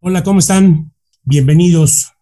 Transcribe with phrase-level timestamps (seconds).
[0.00, 0.92] Hola, ¿cómo están?
[1.24, 2.12] Bienvenidos.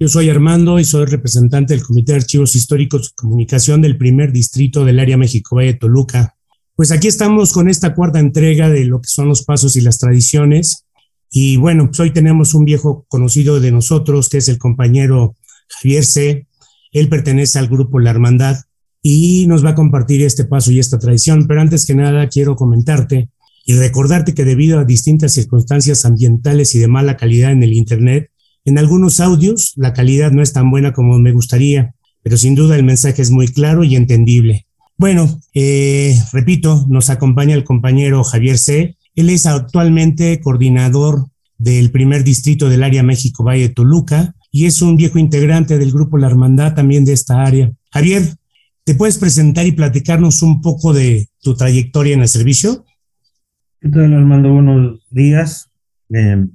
[0.00, 4.32] Yo soy Armando y soy representante del Comité de Archivos Históricos y Comunicación del primer
[4.32, 6.34] distrito del área México Valle Toluca.
[6.74, 9.98] Pues aquí estamos con esta cuarta entrega de lo que son los pasos y las
[9.98, 10.86] tradiciones.
[11.30, 15.36] Y bueno, pues hoy tenemos un viejo conocido de nosotros, que es el compañero
[15.68, 16.48] Javier C.
[16.90, 18.56] Él pertenece al grupo La Hermandad
[19.02, 21.46] y nos va a compartir este paso y esta tradición.
[21.46, 23.30] Pero antes que nada, quiero comentarte
[23.64, 28.30] y recordarte que debido a distintas circunstancias ambientales y de mala calidad en el Internet,
[28.64, 32.76] en algunos audios la calidad no es tan buena como me gustaría, pero sin duda
[32.76, 34.66] el mensaje es muy claro y entendible.
[34.96, 38.96] Bueno, eh, repito, nos acompaña el compañero Javier C.
[39.14, 41.26] Él es actualmente coordinador
[41.58, 46.16] del primer distrito del área México Valle Toluca y es un viejo integrante del grupo
[46.16, 47.72] La Hermandad también de esta área.
[47.90, 48.36] Javier,
[48.84, 52.84] ¿te puedes presentar y platicarnos un poco de tu trayectoria en el servicio?
[53.84, 54.50] ¿Qué tal, Armando?
[54.50, 55.70] Buenos días.
[56.08, 56.46] Eh,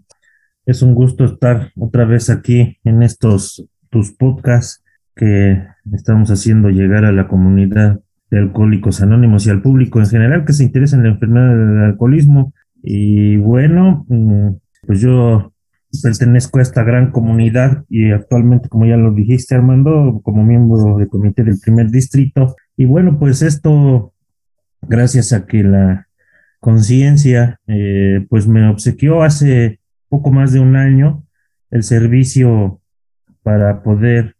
[0.66, 4.84] es un gusto estar otra vez aquí en estos tus podcasts
[5.16, 5.63] que
[5.94, 7.99] estamos haciendo llegar a la comunidad
[8.32, 11.84] de alcohólicos anónimos y al público en general que se interesa en la enfermedad del
[11.91, 12.52] alcoholismo.
[12.82, 14.49] Y bueno, mm,
[14.88, 15.54] pues yo
[16.02, 21.08] pertenezco a esta gran comunidad y actualmente, como ya lo dijiste, Armando, como miembro del
[21.08, 22.55] comité del primer distrito.
[22.76, 24.16] Y bueno, pues esto,
[24.82, 26.09] gracias a que la
[26.60, 29.79] conciencia, eh, pues me obsequió hace
[30.10, 31.24] poco más de un año
[31.71, 32.82] el servicio
[33.43, 34.35] para poder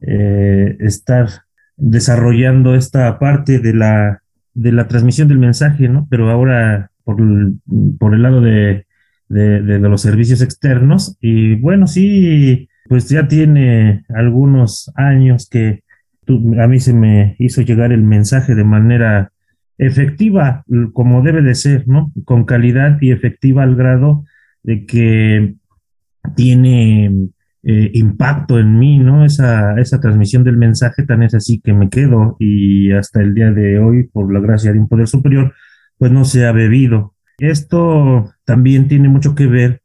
[0.00, 1.28] eh, estar
[1.76, 4.22] desarrollando esta parte de la,
[4.54, 6.06] de la transmisión del mensaje, ¿no?
[6.10, 7.58] Pero ahora por el,
[7.98, 8.86] por el lado de,
[9.28, 11.16] de, de, los servicios externos.
[11.20, 15.82] Y bueno, sí, pues ya tiene algunos años que
[16.60, 19.32] a mí se me hizo llegar el mensaje de manera
[19.80, 22.12] efectiva, como debe de ser, ¿no?
[22.24, 24.24] Con calidad y efectiva al grado
[24.62, 25.54] de que
[26.36, 27.30] tiene
[27.62, 29.24] eh, impacto en mí, ¿no?
[29.24, 33.52] Esa, esa transmisión del mensaje tan es así que me quedo y hasta el día
[33.52, 35.54] de hoy, por la gracia de un poder superior,
[35.96, 37.14] pues no se ha bebido.
[37.38, 39.80] Esto también tiene mucho que ver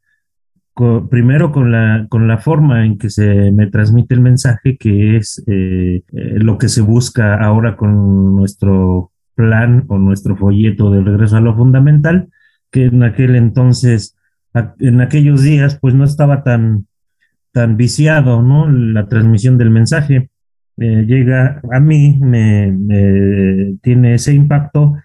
[1.10, 5.42] primero con la, con la forma en que se me transmite el mensaje, que es
[5.48, 11.38] eh, eh, lo que se busca ahora con nuestro plan o nuestro folleto de regreso
[11.38, 12.30] a lo fundamental,
[12.72, 14.16] que en aquel entonces,
[14.80, 16.88] en aquellos días, pues no estaba tan,
[17.52, 18.70] tan viciado, ¿no?
[18.70, 20.30] La transmisión del mensaje.
[20.78, 24.96] Eh, llega a mí, me, tiene ese impacto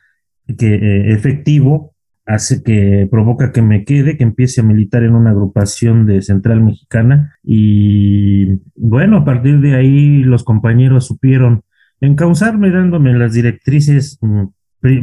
[0.59, 1.95] que eh, efectivo,
[2.27, 6.63] hace que provoca que me quede, que empiece a militar en una agrupación de Central
[6.63, 11.63] Mexicana y bueno, a partir de ahí los compañeros supieron
[12.01, 14.45] encauzarme dándome las directrices mm,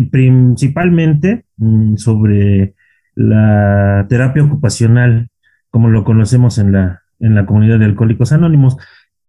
[0.09, 2.75] principalmente mm, sobre
[3.15, 5.29] la terapia ocupacional,
[5.69, 8.77] como lo conocemos en la, en la comunidad de Alcohólicos Anónimos,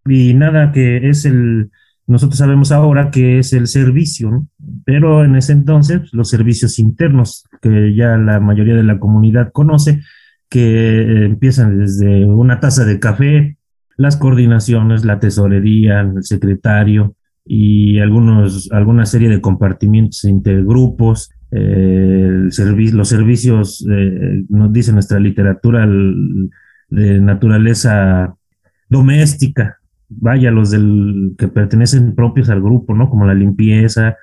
[0.07, 1.71] y nada que es el,
[2.07, 4.47] nosotros sabemos ahora que es el servicio,
[4.85, 10.01] pero en ese entonces los servicios internos, que ya la mayoría de la comunidad conoce,
[10.49, 13.59] que eh, empiezan desde una taza de café,
[13.99, 17.15] las coordinaciones, la tesorería, el secretario,
[17.51, 22.51] y algunos, alguna serie de compartimientos intergrupos, eh,
[22.93, 25.89] los servicios, eh, nos dice nuestra literatura,
[26.91, 28.35] de naturaleza
[28.91, 29.79] doméstica,
[30.11, 33.09] vaya, los del, que pertenecen propios al grupo, ¿no?
[33.09, 34.17] Como la limpieza,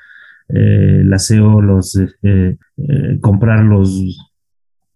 [0.47, 1.99] eh, el aseo, los,
[3.21, 4.31] comprar los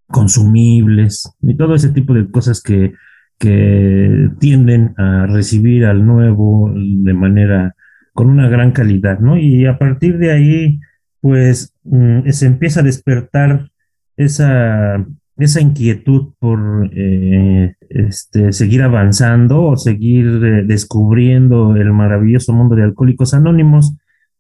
[0.08, 2.94] consumibles y todo ese tipo de cosas que,
[3.40, 7.76] que tienden a recibir al nuevo de manera
[8.20, 9.38] con una gran calidad, ¿no?
[9.38, 10.82] Y a partir de ahí,
[11.22, 13.72] pues mm, se empieza a despertar
[14.18, 15.08] esa,
[15.38, 22.84] esa inquietud por eh, este, seguir avanzando o seguir eh, descubriendo el maravilloso mundo de
[22.84, 23.96] Alcohólicos Anónimos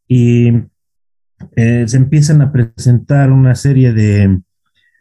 [0.10, 0.50] y
[1.56, 4.42] eh, se empiezan a presentar una serie de,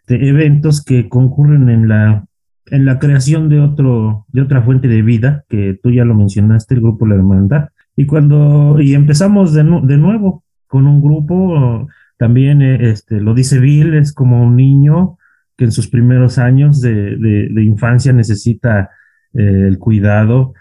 [0.06, 2.26] de, eventos que concurren en la,
[2.66, 6.76] en la creación de, otro, de otra fuente de vida, que tú ya lo mencionaste,
[6.76, 12.90] el grupo La Hermandad, y cuando, y empezamos de, nuevo con un grupo, también eh,
[12.92, 15.18] este, lo dice Bill, es como un niño
[15.56, 18.90] que en sus primeros años de, infancia necesita
[19.34, 20.54] eh, el cuidado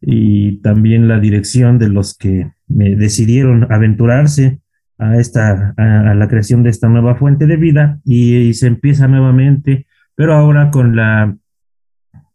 [0.00, 4.58] y también la dirección de los que decidieron aventurarse
[4.98, 9.86] a esta a, la creación de esta nueva fuente de vida y, se empieza nuevamente
[10.16, 11.36] pero ahora con la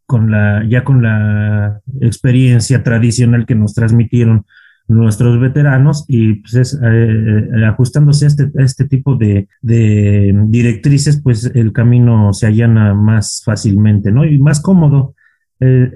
[0.06, 4.46] con la, ya con la experiencia tradicional que nos transmitieron
[4.88, 11.52] nuestros veteranos y pues es, eh, eh, ajustándose a este, este tipo de, directrices, pues
[11.56, 14.26] el camino se allana más fácilmente, ¿no?
[14.26, 15.16] Y más cómodo.
[15.60, 15.92] Eh,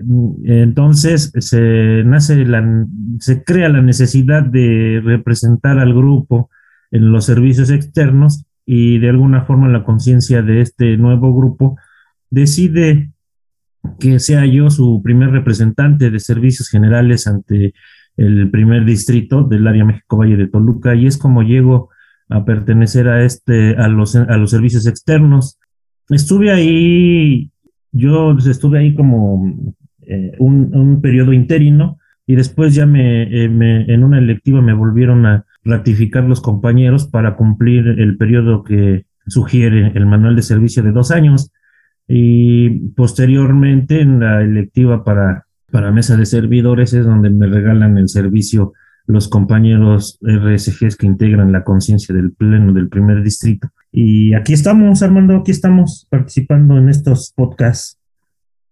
[0.46, 2.88] entonces se nace la,
[3.20, 6.50] se crea la necesidad de representar al grupo
[6.92, 11.78] en los servicios externos y de alguna forma la conciencia de este nuevo grupo
[12.30, 13.12] decide
[14.00, 17.74] que sea yo su primer representante de servicios generales ante
[18.18, 21.90] el primer distrito del área México Valle de Toluca y es como llego
[22.28, 25.58] a pertenecer a este a los a los servicios externos.
[26.10, 27.52] Estuve ahí
[27.92, 29.74] yo estuve ahí como
[30.06, 31.98] eh, un, un, periodo interino
[32.28, 37.36] y después ya eh, me, en una electiva me volvieron a ratificar los compañeros para
[37.36, 41.52] cumplir el periodo que sugiere el manual de servicio de dos años
[42.10, 48.10] y posteriormente en la electiva para para mesa de servidores es donde me regalan el
[48.10, 48.74] servicio
[49.06, 53.68] los compañeros RSGs que integran la conciencia del pleno del primer distrito.
[53.92, 57.98] Y aquí estamos, Armando, aquí estamos participando en estos podcasts.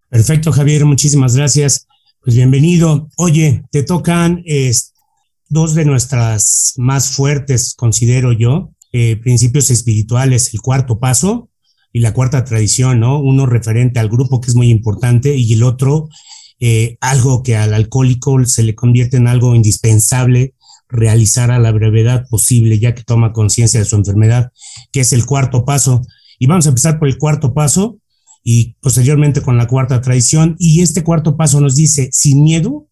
[0.10, 1.88] Perfecto, Javier, muchísimas gracias.
[2.24, 3.10] Pues bienvenido.
[3.18, 4.44] Oye, te tocan
[5.50, 11.50] dos de nuestras más fuertes, considero yo, eh, principios espirituales, el cuarto paso
[11.92, 13.19] y la cuarta tradición, ¿no?
[13.19, 16.10] Uno referente al grupo que es muy importante y el otro
[16.60, 20.56] eh, algo que al alcohólico se le convierte en algo indispensable
[20.89, 24.51] realizar a la brevedad posible, ya que toma conciencia de su enfermedad,
[24.92, 26.01] que es el cuarto paso.
[26.39, 28.00] Y vamos a empezar por el cuarto paso
[28.44, 30.56] y posteriormente con la cuarta tradición.
[30.60, 32.88] Y este cuarto paso nos dice, sin miedo,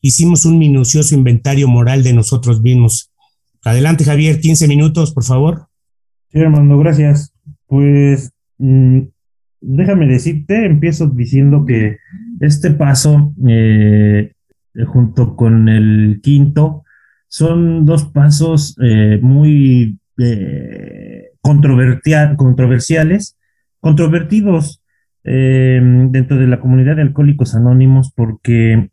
[0.00, 3.10] hicimos un minucioso inventario moral de nosotros mismos.
[3.62, 5.68] Adelante, Javier, 15 minutos, por favor.
[6.32, 7.32] Sí, Armando, gracias.
[7.70, 9.02] Pues mm,
[9.60, 11.98] déjame decirte, empiezo diciendo que
[12.40, 14.32] este paso, eh,
[14.88, 16.82] junto con el quinto,
[17.28, 23.38] son dos pasos eh, muy eh, controversiales,
[23.78, 24.82] controvertidos
[25.22, 28.90] dentro de la comunidad de alcohólicos anónimos, porque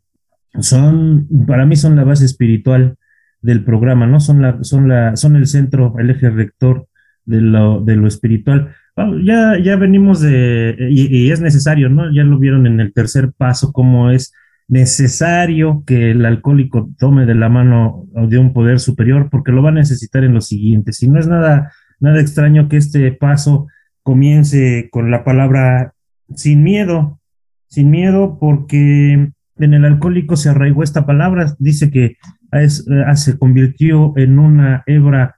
[0.60, 2.96] son, para mí son la base espiritual
[3.40, 4.20] del programa, ¿no?
[4.20, 6.87] Son, la, son, la, son el centro, el eje rector
[7.28, 8.74] de lo, de lo espiritual
[9.22, 12.12] ya, ya venimos de, y, es necesario, ¿no?
[12.12, 14.32] Ya lo vieron en el tercer paso, cómo es
[14.66, 19.70] necesario que el alcohólico tome de la mano de un poder superior, porque lo va
[19.70, 20.92] a necesitar en lo siguiente.
[20.92, 23.68] Si no es nada, nada extraño que este paso
[24.02, 25.94] comience con la palabra
[26.34, 27.20] sin miedo,
[27.68, 32.16] sin miedo, porque en el alcohólico se arraigó esta palabra, dice que
[32.52, 35.36] es, eh, se convirtió en una hebra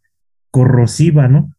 [0.50, 1.52] corrosiva, ¿no?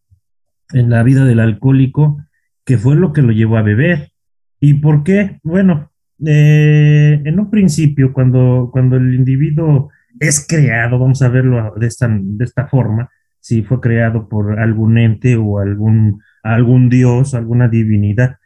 [0.73, 2.23] En la vida del alcohólico,
[2.65, 4.12] que fue lo que lo llevó a beber.
[4.59, 5.39] ¿Y por qué?
[5.44, 5.91] Bueno,
[6.25, 9.89] eh, en un principio, cuando, cuando el individuo
[10.19, 13.09] es creado, vamos a verlo de esta, de esta forma,
[13.39, 18.38] si fue creado por algún ente o algún, algún dios, alguna divinidad,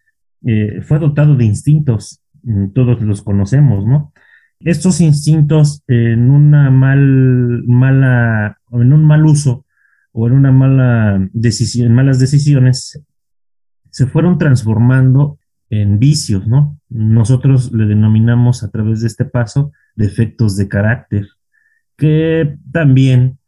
[0.45, 4.13] eh, fue dotado de instintos, mm, todos los conocemos, ¿no?
[4.60, 9.65] Estos instintos en una mal, mala, en un mal uso,
[10.18, 13.04] o en una mala decisión, malas decisiones,
[13.90, 15.40] se fueron transformando
[15.70, 16.80] en vicios, ¿no?
[16.88, 21.28] Nosotros le denominamos a través de este paso defectos de carácter,
[21.98, 23.40] que también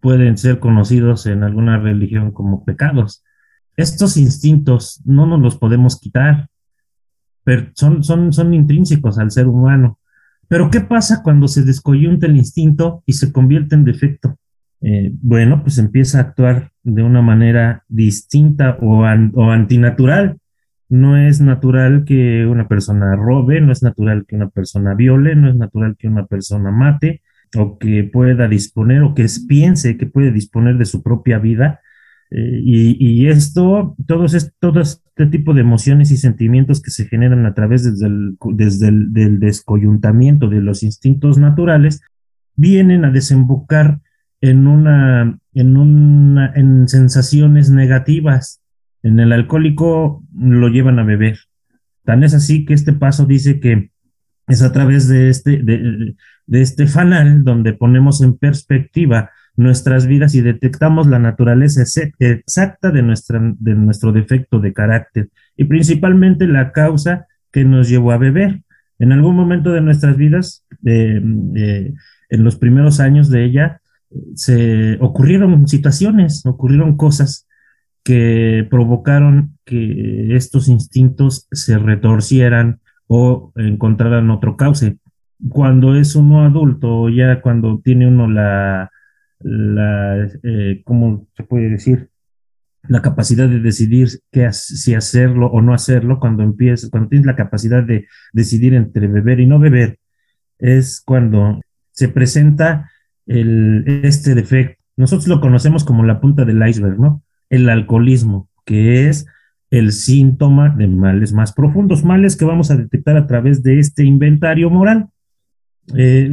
[0.00, 3.24] pueden ser conocidos en alguna religión como pecados.
[3.78, 6.48] Estos instintos no nos los podemos quitar,
[7.44, 9.98] pero son, son, son intrínsecos al ser humano.
[10.48, 14.36] Pero ¿qué pasa cuando se descoyunta el instinto y se convierte en defecto?
[14.82, 20.38] Eh, bueno, pues empieza a actuar de una manera distinta o, o, antinatural.
[20.88, 25.48] No es natural que una persona robe, no es natural que una persona viole, no
[25.48, 27.22] es natural que una persona mate
[27.56, 31.80] o que pueda disponer o que piense que puede disponer de su propia vida.
[32.32, 37.54] Eh, y, esto, todos todo este tipo de emociones y sentimientos que se generan a
[37.54, 38.08] través desde
[38.54, 42.00] desde el del descoyuntamiento de los instintos naturales,
[42.56, 44.00] vienen a desembocar
[44.40, 48.62] en una, en una, en sensaciones negativas.
[49.02, 51.38] En el alcohólico lo llevan a beber.
[52.04, 53.90] Tan es así que este paso dice que
[54.48, 56.16] es a través de este, de,
[56.50, 61.82] este fanal donde ponemos en perspectiva nuestras vidas y detectamos la naturaleza
[62.18, 68.12] exacta de, nuestra, de nuestro defecto de carácter y principalmente la causa que nos llevó
[68.12, 68.62] a beber.
[68.98, 71.22] En algún momento de nuestras vidas, eh,
[71.56, 71.94] eh,
[72.28, 73.79] en los primeros años de ella,
[74.34, 77.46] se ocurrieron situaciones, ocurrieron cosas
[78.02, 84.98] que provocaron que estos instintos se retorcieran o encontraran otro cauce.
[85.48, 88.90] cuando es uno adulto, ya cuando tiene uno la,
[89.40, 92.10] la eh, ¿cómo se puede decir?
[92.88, 97.36] La capacidad de decidir qué, si hacerlo o no hacerlo, cuando empiezas, cuando tienes la
[97.36, 99.98] capacidad de decidir entre beber y no beber,
[100.58, 101.60] es cuando
[101.92, 102.90] se presenta
[103.30, 104.82] este defecto.
[104.96, 107.22] Nosotros lo conocemos como la punta del iceberg, ¿no?
[107.48, 109.26] El alcoholismo, que es
[109.70, 114.04] el síntoma de males más profundos, males que vamos a detectar a través de este
[114.04, 115.08] inventario moral.
[115.96, 116.32] Eh,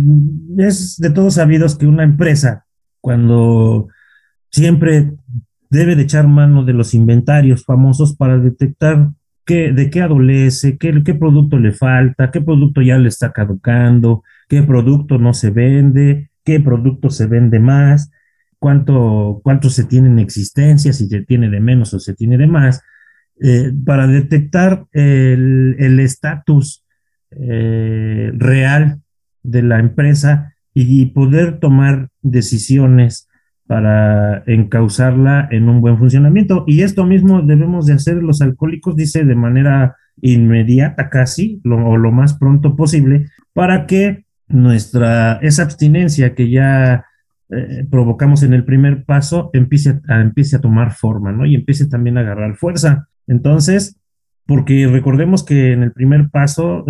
[0.57, 2.65] es de todos sabidos que una empresa,
[2.99, 3.87] cuando
[4.49, 5.13] siempre
[5.69, 9.11] debe de echar mano de los inventarios famosos para detectar
[9.45, 15.17] de qué adolece, qué producto le falta, qué producto ya le está caducando, qué producto
[15.19, 18.09] no se vende, qué producto se vende más,
[18.57, 22.47] cuánto, cuánto se tiene en existencia, si se tiene de menos o se tiene de
[22.47, 22.81] más,
[23.41, 26.85] eh, para detectar el estatus
[27.31, 29.01] eh, real
[29.43, 33.27] de la empresa y poder tomar decisiones
[33.65, 36.63] para encauzarla en un buen funcionamiento.
[36.65, 42.11] Y esto mismo debemos de hacer los alcohólicos, dice, de manera inmediata casi, o lo
[42.13, 47.05] más pronto posible, para que nuestra, esa abstinencia que ya
[47.49, 51.45] eh, provocamos en el primer paso empiece a, empiece a tomar forma, ¿no?
[51.45, 53.07] Y empiece también a agarrar fuerza.
[53.27, 53.97] Entonces,
[54.45, 56.85] porque recordemos que en el primer paso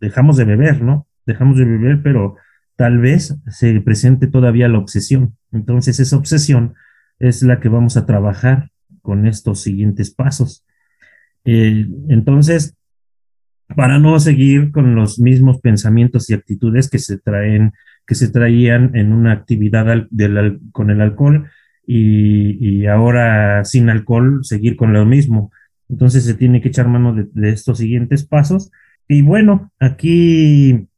[0.00, 1.06] dejamos de beber, ¿no?
[1.26, 2.36] Dejamos de beber, pero
[2.76, 5.36] tal vez se presente todavía la obsesión.
[5.52, 6.74] Entonces, esa obsesión
[7.18, 8.70] es la que vamos a trabajar
[9.02, 10.64] con estos siguientes pasos.
[11.44, 12.76] Eh, entonces,
[13.76, 17.72] para no seguir con los mismos pensamientos y actitudes que se traen,
[18.06, 20.06] que se traían en una actividad
[20.72, 21.48] con el alcohol
[21.86, 25.50] y, ahora sin alcohol seguir con lo mismo.
[25.88, 28.70] Entonces se tiene que echar mano de, estos siguientes pasos.
[29.08, 30.88] Y bueno, aquí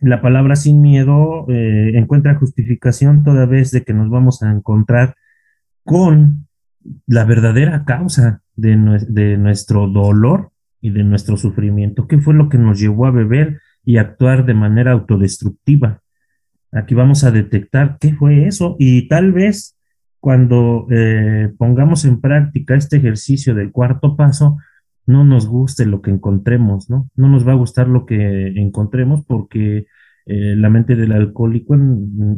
[0.00, 5.16] la palabra sin miedo eh, encuentra justificación toda vez de que nos vamos a encontrar
[5.84, 6.46] con
[7.06, 10.52] la verdadera causa de nuestro dolor
[10.84, 12.06] y de nuestro sufrimiento.
[12.06, 16.02] ¿Qué fue lo que nos llevó a beber y actuar de manera autodestructiva?
[16.72, 19.78] Aquí vamos a detectar qué fue eso y tal vez
[20.20, 24.58] cuando eh, pongamos en práctica este ejercicio del cuarto paso,
[25.06, 27.08] no nos guste lo que encontremos, ¿no?
[27.16, 29.86] No nos va a gustar lo que encontremos porque
[30.26, 31.76] eh, la mente del alcohólico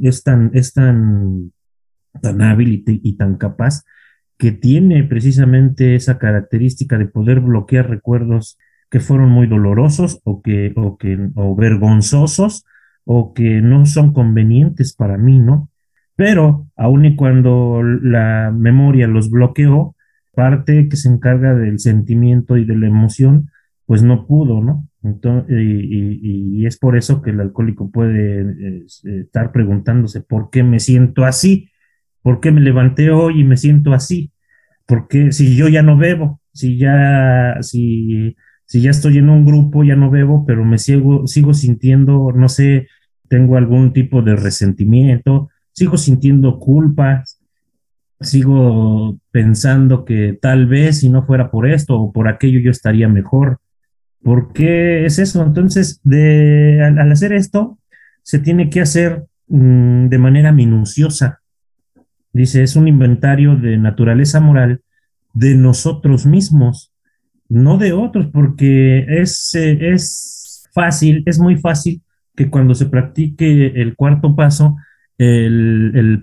[0.03, 1.51] es tan, es tan,
[2.23, 3.83] tan hábil y tan capaz
[4.39, 8.59] que tiene precisamente esa característica de poder bloquear recuerdos
[8.91, 12.65] que fueron muy dolorosos o que, o que, o vergonzosos
[13.05, 15.71] o que no son convenientes para mí, ¿no?
[16.17, 19.95] Pero aun y cuando la memoria los bloqueó,
[20.35, 23.51] parte que se encarga del sentimiento y de la emoción,
[23.87, 24.89] pues no pudo, ¿no?
[25.03, 28.85] Entonces, y, y, es por eso que el alcohólico puede eh,
[29.21, 31.71] estar preguntándose por qué me siento así,
[32.27, 34.33] ¿Por qué me levanté hoy y me siento así?
[34.85, 38.35] Porque si yo ya no bebo, si ya, si,
[38.69, 42.89] ya estoy en un grupo, ya no bebo, pero me sigo, sigo sintiendo, no sé,
[43.29, 47.41] tengo algún tipo de resentimiento, sigo sintiendo culpas,
[48.21, 53.07] sigo pensando que tal vez si no fuera por esto o por aquello yo estaría
[53.07, 53.61] mejor.
[54.21, 55.45] ¿Por qué es eso?
[55.45, 57.79] Entonces, al, hacer esto,
[58.25, 61.41] se tiene que hacer mm, de manera minuciosa.
[62.37, 64.83] Dice, es un inventario de naturaleza moral
[65.33, 66.93] de nosotros mismos,
[67.49, 72.03] no de otros, porque es, eh, es fácil, es muy fácil
[72.37, 74.77] que cuando se practique el cuarto paso,
[75.17, 76.23] el,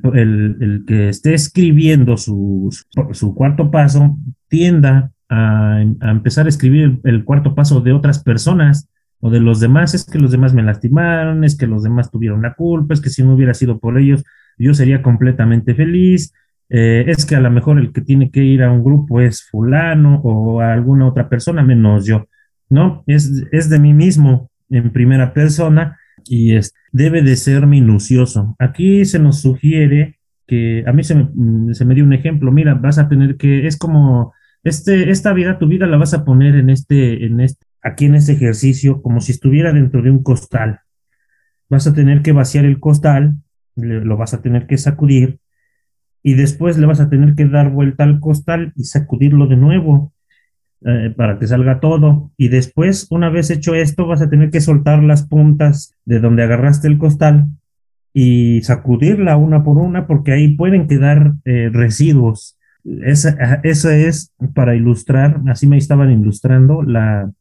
[0.85, 2.69] que esté escribiendo su,
[3.11, 4.15] su, cuarto paso
[4.47, 8.87] tienda a, a, empezar a escribir el cuarto paso de otras personas
[9.19, 12.43] o de los demás, es que los demás me lastimaron, es que los demás tuvieron
[12.43, 14.23] la culpa, es que si no hubiera sido por ellos,
[14.57, 16.33] yo sería completamente feliz.
[16.69, 19.43] Eh, es que a lo mejor el que tiene que ir a un grupo es
[19.43, 22.27] fulano o a alguna otra persona menos yo,
[22.69, 23.03] ¿no?
[23.05, 28.55] Es, es de mí mismo en primera persona y es, debe de ser minucioso.
[28.59, 32.51] Aquí se nos sugiere que a mí se me, mm, se me dio un ejemplo,
[32.51, 34.33] mira, vas a tener que, es como,
[34.63, 38.15] este, esta vida, tu vida la vas a poner en este, en este, aquí en
[38.15, 40.79] este ejercicio, como si estuviera dentro de un costal.
[41.69, 43.35] Vas a tener que vaciar el costal
[43.75, 45.39] lo vas a tener que sacudir
[46.23, 50.13] y después le vas a tener que dar vuelta al costal y sacudirlo de nuevo
[50.85, 52.31] eh, para que salga todo.
[52.37, 56.43] Y después, una vez hecho esto, vas a tener que soltar las puntas de donde
[56.43, 57.47] agarraste el costal
[58.13, 62.57] y sacudirla una por una porque ahí pueden quedar eh, residuos.
[62.85, 67.31] Esa, eso es para ilustrar, así me estaban ilustrando la,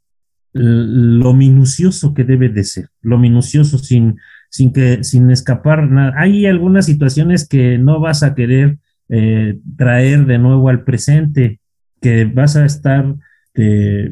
[0.53, 4.19] lo minucioso que debe de ser, lo minucioso sin,
[4.53, 6.13] sin, que, sin escapar nada.
[6.17, 8.79] Hay algunas situaciones que no vas a querer
[9.09, 11.61] eh, traer de nuevo al presente,
[12.01, 13.17] que vas a estar
[13.55, 14.11] eh,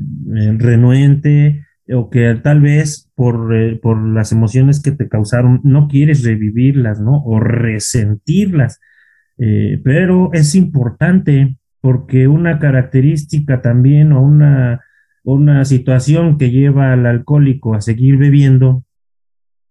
[0.58, 6.24] renuente o que tal vez por, eh, por las emociones que te causaron no quieres
[6.24, 7.22] revivirlas, ¿no?
[7.24, 8.80] O resentirlas.
[9.84, 14.80] pero es importante porque una característica también o una
[15.22, 18.84] una situación que lleva al alcohólico a seguir bebiendo,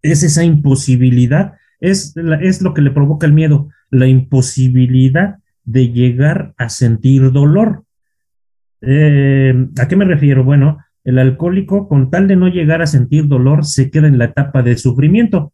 [0.01, 6.53] es esa imposibilidad, es, es lo que le provoca el miedo, la imposibilidad de llegar
[6.57, 7.83] a sentir dolor.
[8.81, 10.43] Eh, ¿A qué me refiero?
[10.43, 14.25] Bueno, el alcohólico, con tal de no llegar a sentir dolor, se queda en la
[14.25, 15.53] etapa de sufrimiento.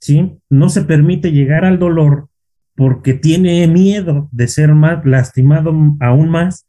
[0.00, 0.38] ¿Sí?
[0.48, 2.28] No se permite llegar al dolor
[2.76, 6.66] porque tiene miedo de ser más lastimado aún más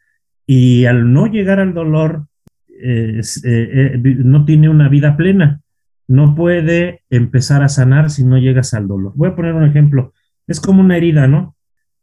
[0.47, 2.25] y al no llegar al dolor,
[2.67, 5.61] eh, eh, no tiene una vida plena.
[6.09, 9.13] No puede empezar a sanar si no llegas al dolor.
[9.15, 10.13] Voy a poner un ejemplo.
[10.45, 11.55] Es como una herida, ¿no?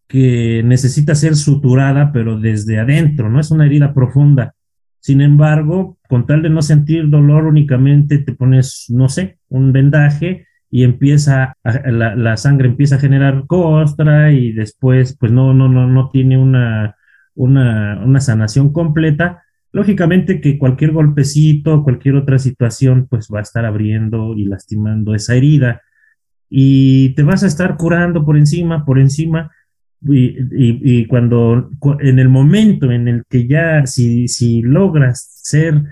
[0.06, 3.38] Que necesita ser suturada, pero desde adentro, ¿no?
[3.40, 4.54] Es una herida profunda.
[5.00, 10.46] Sin embargo, con tal de no sentir dolor, únicamente te pones, no sé, un vendaje
[10.70, 15.86] y empieza, la, la, sangre empieza a generar costra y después, pues no, no, no,
[15.86, 16.96] no tiene una,
[17.36, 19.44] una, sanación completa,
[19.76, 25.34] lógicamente que cualquier golpecito, cualquier otra situación, pues va a estar abriendo y lastimando esa
[25.34, 25.82] herida.
[26.48, 29.50] Y te vas a estar curando por encima, por encima,
[30.00, 31.68] y, cuando,
[32.00, 35.82] en el momento en el que ya, si, si logras ser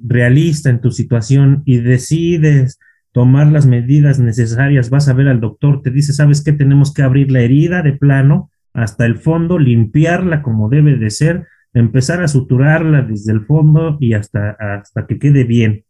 [0.00, 2.80] realista en tu situación y decides
[3.12, 6.52] tomar las medidas necesarias, vas a ver al doctor, te dice, ¿sabes qué?
[6.52, 11.46] Tenemos que abrir la herida de plano hasta el fondo, limpiarla como debe de ser,
[11.74, 15.84] empezar a suturarla desde el fondo y hasta, hasta que quede bien.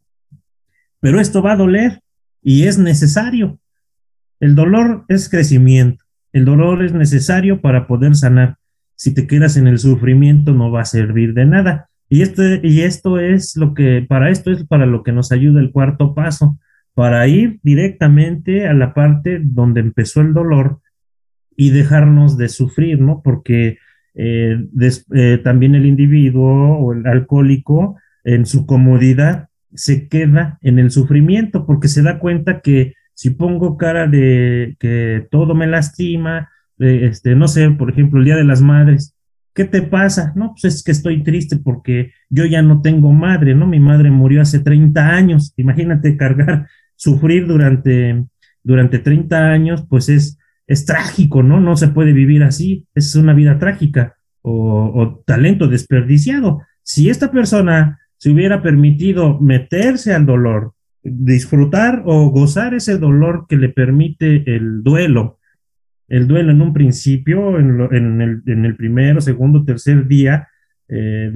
[1.00, 2.00] Pero esto va a doler
[2.42, 3.58] y es necesario.
[4.38, 8.56] El dolor es crecimiento, el dolor es necesario para poder sanar.
[8.94, 11.88] Si te quedas en el sufrimiento no va a servir de nada.
[12.08, 15.60] Y esto, y esto es lo que, para esto es para lo que nos ayuda
[15.60, 16.58] el cuarto paso,
[16.94, 20.80] para ir directamente a la parte donde empezó el dolor
[21.56, 23.22] y dejarnos de sufrir, ¿no?
[23.22, 23.78] Porque
[24.14, 24.58] eh,
[25.14, 31.66] eh, también el individuo o el alcohólico en su comodidad se queda en el sufrimiento
[31.66, 37.48] porque se da cuenta que si pongo cara de que todo me lastima, este, no
[37.48, 39.14] sé, por ejemplo, el Día de las Madres,
[39.54, 40.32] ¿qué te pasa?
[40.34, 43.66] No, pues es que estoy triste porque yo ya no tengo madre, ¿no?
[43.66, 48.24] Mi madre murió hace 30 años, imagínate cargar, sufrir durante,
[48.62, 50.38] durante 30 años, pues es,
[50.70, 51.58] es trágico, ¿no?
[51.58, 56.62] No se puede vivir así, es una vida trágica o, talento desperdiciado.
[56.84, 63.56] Si esta persona se hubiera permitido meterse al dolor, disfrutar o gozar ese dolor que
[63.56, 65.40] le permite el duelo,
[66.06, 70.46] el duelo en un principio, en, el, en primero, segundo, tercer día
[70.88, 71.30] eh,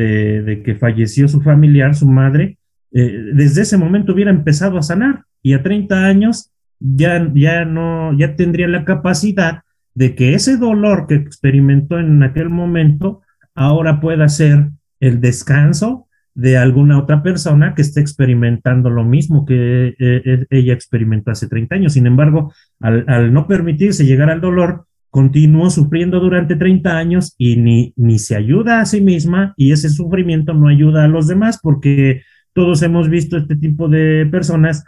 [0.47, 2.59] de, que falleció su familiar, su madre,
[2.93, 6.53] eh, desde ese momento hubiera empezado a sanar y a 30 años
[6.85, 9.63] ya, ya no, ya tendría la capacidad
[9.95, 13.23] de que ese dolor que experimentó en aquel momento
[13.55, 14.71] ahora pueda ser
[15.01, 20.75] el descanso de alguna otra persona que esté experimentando lo mismo que eh, eh, ella
[20.75, 21.93] experimentó hace 30 años.
[21.93, 27.57] Sin embargo, al, al, no permitirse llegar al dolor, continuó sufriendo durante 30 años y
[27.57, 31.61] ni, ni se ayuda a sí misma y ese sufrimiento no ayuda a los demás
[31.63, 34.85] porque todos hemos visto este tipo de personas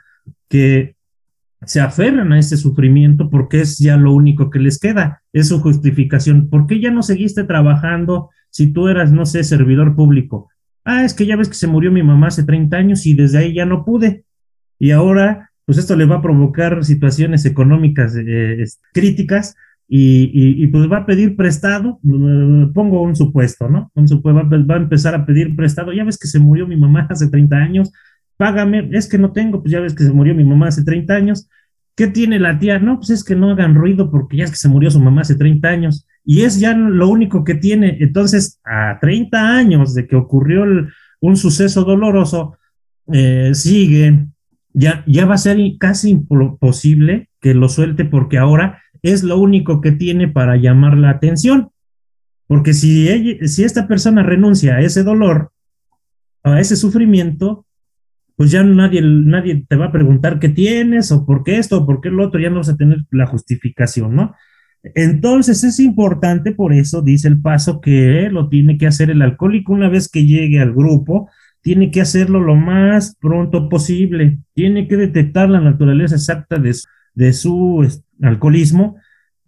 [0.48, 0.95] que
[1.64, 5.60] se aferran a ese sufrimiento porque es ya lo único que les queda, es su
[5.60, 6.48] justificación.
[6.48, 10.48] ¿Por qué ya no seguiste trabajando si tú eras, no sé, servidor público?
[10.84, 13.38] Ah, es que ya ves que se murió mi mamá hace 30 años y desde
[13.38, 14.24] ahí ya no pude.
[14.78, 19.56] Y ahora, pues esto le va a provocar situaciones económicas eh, críticas
[19.88, 22.00] y, pues va a pedir prestado,
[22.74, 23.90] pongo un supuesto, ¿no?
[23.94, 26.76] Un supuesto, va, va a empezar a pedir prestado, ya ves que se murió mi
[26.76, 27.92] mamá hace 30 años,
[28.36, 31.14] págame, es que no tengo, pues ya ves que se murió mi mamá hace 30
[31.14, 31.48] años.
[31.94, 32.78] ¿Qué tiene la tía?
[32.78, 35.22] No, pues es que no hagan ruido porque ya es que se murió su mamá
[35.22, 37.96] hace 30 años y es ya lo único que tiene.
[38.00, 40.64] Entonces, a 30 años de que ocurrió
[41.20, 42.58] un suceso doloroso,
[43.12, 44.26] eh, sigue,
[44.72, 49.80] ya, ya va a ser casi imposible que lo suelte porque ahora es lo único
[49.80, 51.70] que tiene para llamar la atención.
[52.46, 53.08] Porque si,
[53.48, 55.52] si esta persona renuncia a ese dolor,
[56.42, 57.65] a ese sufrimiento,
[58.36, 61.86] pues ya nadie, nadie te va a preguntar qué tienes o por qué esto o
[61.86, 64.34] por qué lo otro, ya no vas a tener la justificación, ¿no?
[64.94, 69.72] Entonces es importante, por eso dice el paso, que lo tiene que hacer el alcohólico
[69.72, 71.28] una vez que llegue al grupo,
[71.60, 76.72] tiene que hacerlo lo más pronto posible, tiene que detectar la naturaleza exacta de,
[77.14, 77.84] de su
[78.22, 78.96] alcoholismo,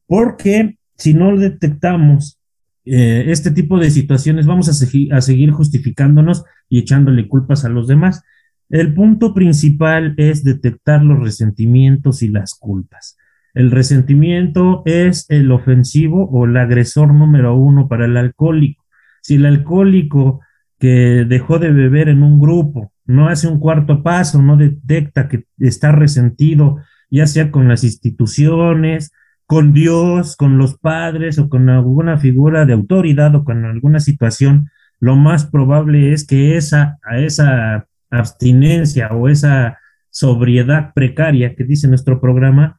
[0.07, 2.40] porque si no detectamos
[2.85, 7.87] eh, este tipo de situaciones, vamos a, a seguir justificándonos y echándole culpas a los
[7.87, 8.22] demás.
[8.70, 13.16] El punto principal es detectar los resentimientos y las culpas.
[13.54, 18.85] El resentimiento es el ofensivo o el agresor número uno para el alcohólico.
[19.22, 20.40] Si el alcohólico
[20.78, 25.44] que dejó de beber en un grupo no hace un cuarto paso, no detecta que
[25.59, 26.76] está resentido,
[27.11, 29.12] ya sea con las instituciones,
[29.46, 34.68] con Dios, con los padres o con alguna figura de autoridad o con alguna situación,
[35.00, 39.78] lo más probable es que esa, a esa abstinencia o esa
[40.10, 42.78] sobriedad precaria que dice nuestro programa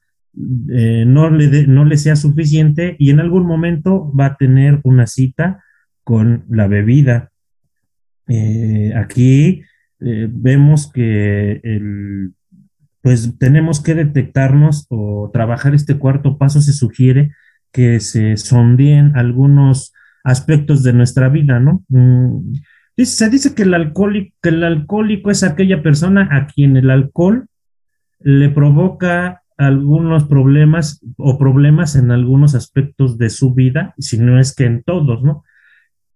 [0.72, 5.08] eh, no, le no le sea suficiente y en algún momento va a tener una
[5.08, 5.64] cita
[6.04, 7.32] con la bebida.
[8.28, 9.64] Eh, aquí
[10.00, 12.34] eh, vemos que el,
[13.02, 16.62] pues tenemos que detectarnos o trabajar este cuarto paso.
[16.62, 17.32] Se sugiere
[17.72, 21.84] que se sondeen algunos aspectos de nuestra vida, ¿no?
[21.90, 22.54] Mm,
[23.06, 27.48] se dice que el, alcohólico, es aquella persona a quien el alcohol
[28.20, 34.56] le provoca algunos problemas o problemas en algunos aspectos de su vida, si no es
[34.56, 35.44] que en todos, ¿no?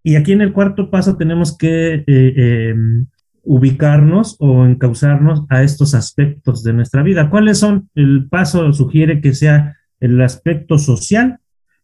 [0.04, 3.08] Y aquí en el cuarto paso tenemos que eh, em,
[3.44, 7.30] ubicarnos o encauzarnos a estos aspectos de nuestra vida.
[7.30, 7.90] ¿Cuáles son?
[7.96, 11.40] El paso sugiere que sea el aspecto social,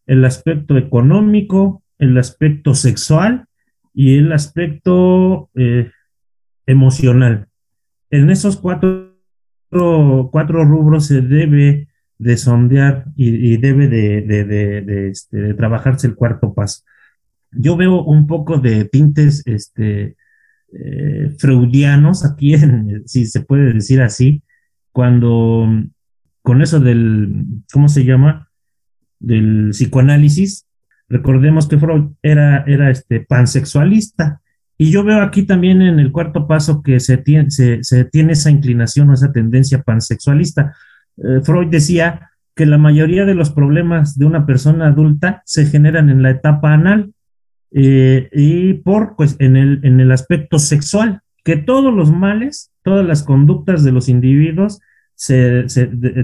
[0.06, 3.46] el aspecto económico, el aspecto sexual
[4.00, 5.90] y el aspecto eh,
[6.64, 7.48] emocional.
[8.08, 9.14] En esos cuatro,
[9.68, 16.82] cuatro rubros se debe de sondear y, debe de, este, de, trabajarse el cuarto paso.
[17.50, 20.16] Yo veo un poco de tintes este,
[20.72, 22.54] eh, freudianos aquí,
[23.04, 24.42] si se puede decir así,
[24.92, 25.68] cuando
[26.40, 28.48] con eso del, ¿cómo se llama?
[29.18, 30.69] Del psicoanálisis,
[31.10, 34.40] recordemos que Freud era, era este pansexualista.
[34.78, 38.50] Y yo veo aquí también en el cuarto paso que se tiene, se, tiene esa
[38.50, 40.74] inclinación o esa tendencia pansexualista.
[41.18, 46.08] Eh, Freud decía que la mayoría de los problemas de una persona adulta se generan
[46.08, 47.12] en la etapa anal
[47.72, 53.04] eh, y por, pues, en el, en el aspecto sexual, que todos los males, todas
[53.04, 54.80] las conductas de los individuos
[55.20, 55.66] se,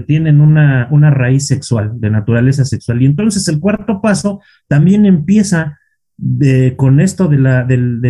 [0.07, 2.99] tienen una, una, raíz sexual, de naturaleza sexual.
[3.03, 5.77] Y entonces el cuarto paso también empieza
[6.77, 8.01] con esto de, la, del,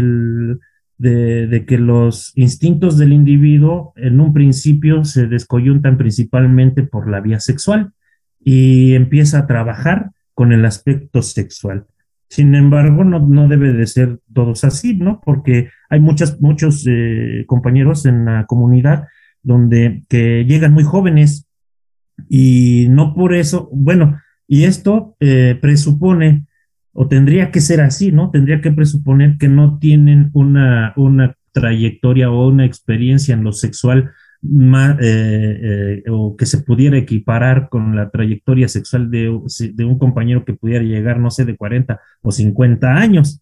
[0.97, 7.19] de, de, que los instintos del individuo en un principio se descoyuntan principalmente por la
[7.19, 7.91] vía sexual
[8.39, 11.86] y empieza a trabajar con el aspecto sexual.
[12.30, 15.19] Sin embargo, no, no debe de ser todos así, ¿no?
[15.26, 19.04] Porque hay muchas, muchos eh, compañeros en la comunidad
[19.47, 21.47] donde que llegan muy jóvenes
[22.27, 26.45] y no por eso, bueno, y esto eh, presupone
[26.91, 28.29] o tendría que ser así, ¿no?
[28.29, 34.12] Tendría que presuponer que no tienen una, una trayectoria o una experiencia en lo sexual
[34.41, 39.31] más, eh, eh, o que se pudiera equiparar con la trayectoria sexual de,
[39.73, 43.41] de, un compañero que pudiera llegar, no sé, de 40 o 50 años,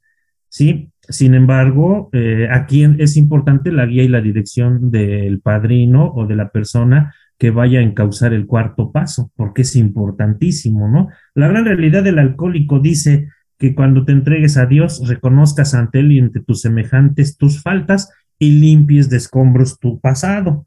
[0.49, 0.91] ¿sí?
[1.09, 6.35] Sin embargo, eh, aquí es importante la guía y la dirección del padrino o de
[6.35, 11.09] la persona que vaya a encauzar el cuarto paso, porque es importantísimo, ¿no?
[11.33, 16.11] La gran realidad del alcohólico dice que cuando te entregues a Dios, reconozcas ante Él
[16.11, 20.65] y ante tus semejantes tus faltas y limpies de escombros tu pasado.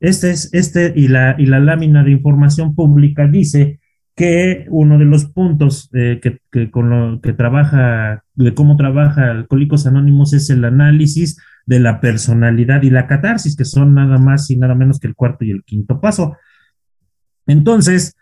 [0.00, 3.77] Este es, este, y la, y la lámina de información pública dice
[4.18, 9.86] que uno de los puntos eh, que, con lo que trabaja, de cómo trabaja Alcohólicos
[9.86, 14.56] Anónimos es el análisis de la personalidad y la catarsis, que son nada más y
[14.56, 16.36] nada menos que el cuarto y el quinto paso.
[17.46, 18.16] Entonces,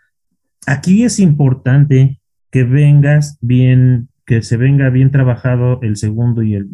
[0.67, 6.69] aquí es importante que vengas bien, que se venga bien trabajado el segundo y el,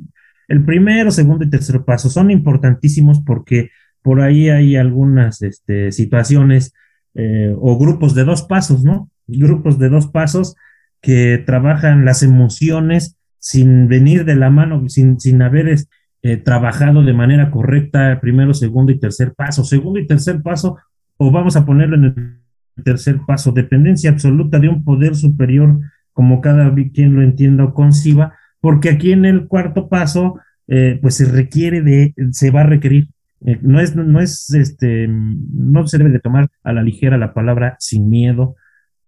[0.50, 2.10] el primero, segundo y tercer paso.
[2.10, 3.70] Son importantísimos porque
[4.02, 6.74] por ahí hay algunas este, situaciones
[7.14, 9.10] eh, o grupos de dos pasos, ¿no?
[9.28, 10.56] Grupos de dos pasos
[11.02, 15.76] que trabajan las emociones sin venir de la mano, sin, sin haber
[16.22, 19.64] eh, trabajado de manera correcta primero, segundo y tercer paso.
[19.64, 20.78] Segundo y tercer paso,
[21.18, 25.80] o vamos a ponerlo en el tercer paso, dependencia absoluta de un poder superior,
[26.14, 31.16] como cada quien lo entienda o conciba, porque aquí en el cuarto paso, eh, pues
[31.16, 33.10] se requiere de, se va a requerir
[33.46, 37.34] eh, no es, no es, este, no se debe de tomar a la ligera la
[37.34, 38.56] palabra sin miedo,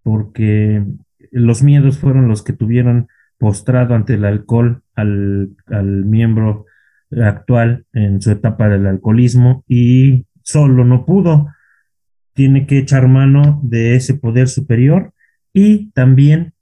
[0.05, 0.85] porque
[1.31, 3.07] los miedos fueron los que tuvieron
[3.39, 6.67] postrado ante el alcohol al, al miembro
[7.23, 11.47] actual en su etapa del alcoholismo y solo no pudo.
[12.33, 15.11] Tiene que echar mano de ese poder superior
[15.53, 16.53] y también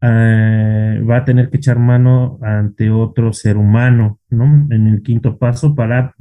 [0.00, 4.66] eh, va a tener que echar mano ante otro ser humano, ¿no?
[4.70, 6.16] En el quinto paso para,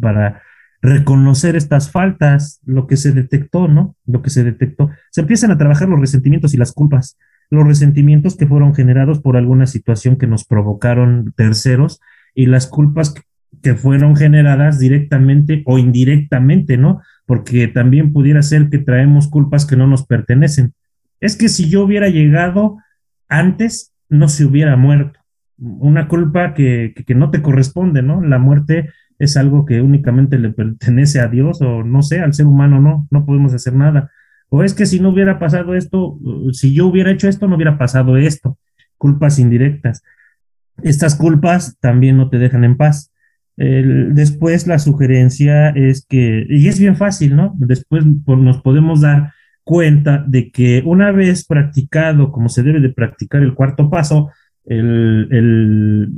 [0.00, 0.42] para
[0.82, 3.96] reconocer estas faltas, lo que se detectó, ¿no?
[4.06, 4.90] Lo que se detectó.
[5.10, 7.18] Se empiezan a trabajar los resentimientos y las culpas,
[7.50, 12.00] los resentimientos que fueron generados por alguna situación que nos provocaron terceros
[12.34, 13.14] y las culpas
[13.62, 17.02] que fueron generadas directamente o indirectamente, ¿no?
[17.26, 20.72] Porque también pudiera ser que traemos culpas que no nos pertenecen.
[21.20, 22.78] Es que si yo hubiera llegado
[23.28, 25.20] antes, no se hubiera muerto.
[25.58, 28.22] Una culpa que, que, no te corresponde, ¿no?
[28.22, 28.88] La muerte
[29.20, 33.06] es algo que únicamente le pertenece a Dios o no sé, al ser humano no,
[33.10, 34.10] no podemos hacer nada.
[34.48, 36.18] O es que si no hubiera pasado esto,
[36.52, 38.58] si yo hubiera hecho esto, no hubiera pasado esto.
[38.96, 40.02] Culpas indirectas.
[40.82, 43.12] Estas culpas también no te dejan en paz.
[43.56, 47.54] después la sugerencia es que, y es bien fácil, ¿no?
[47.58, 49.32] Después nos podemos dar
[49.64, 54.30] cuenta de que una vez practicado como se debe de practicar el cuarto paso,
[54.64, 56.08] el, el,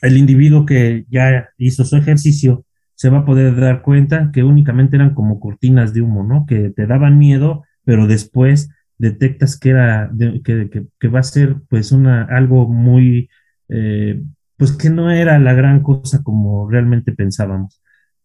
[0.00, 4.96] el individuo que ya hizo su ejercicio se va a poder dar cuenta que únicamente
[4.96, 6.44] eran como cortinas de humo, ¿no?
[6.46, 10.10] Que te daban miedo, pero después detectas que era,
[10.44, 13.30] que, que, va a ser pues una, algo muy,
[13.70, 14.22] eh,
[14.58, 17.80] pues que no era la gran cosa como realmente pensábamos,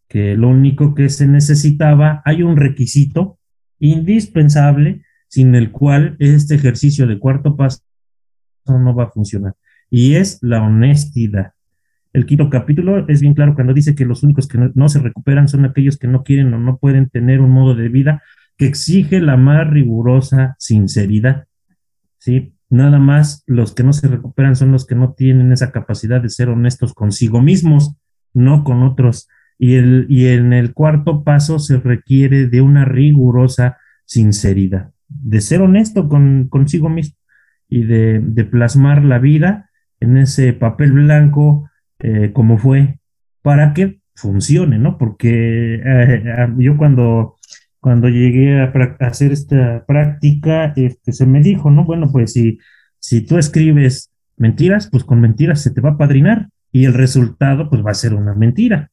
[0.10, 3.40] que lo único que se necesitaba, hay un requisito
[3.80, 7.82] indispensable sin el cual este ejercicio de cuarto paso
[8.66, 9.54] no va a funcionar,
[9.90, 11.55] y es la honestidad.
[12.16, 15.50] El quinto capítulo es bien claro cuando dice que los únicos que no, se recuperan
[15.50, 18.24] son aquellos que no quieren o no pueden tener un modo de vida
[18.56, 21.48] que exige la más rigurosa sinceridad.
[22.18, 22.54] ¿sí?
[22.70, 26.30] Nada más los que no se recuperan son los que no tienen esa capacidad de
[26.30, 27.98] ser honestos consigo mismos,
[28.34, 29.28] no con otros.
[29.60, 33.76] Y, el, y en el cuarto paso se requiere de una rigurosa
[34.06, 37.18] sinceridad, de ser honesto con, consigo mismo
[37.68, 43.00] y de, de plasmar la vida en ese papel blanco eh, como fue,
[43.42, 44.98] para que funcione, ¿no?
[44.98, 47.36] Porque eh, yo cuando,
[47.80, 51.86] cuando llegué a, hacer esta práctica, este, se me dijo, ¿no?
[51.86, 52.60] Bueno, pues si,
[53.00, 57.70] si tú escribes mentiras, pues con mentiras se te va a padrinar y el resultado,
[57.70, 58.92] pues va a ser una mentira.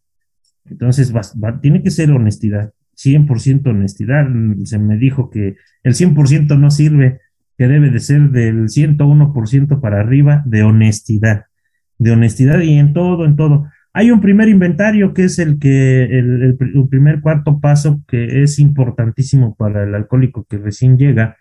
[0.64, 4.28] Entonces, va, tiene que ser honestidad, 100% honestidad.
[4.64, 7.20] Se me dijo que el 100% no sirve,
[7.58, 11.46] que debe de ser del 101% para arriba de honestidad
[12.02, 13.68] de honestidad y en todo, en todo.
[13.92, 16.56] Hay un primer inventario que es el que, el,
[16.90, 21.36] primer cuarto paso que es importantísimo para el alcohólico que recién llega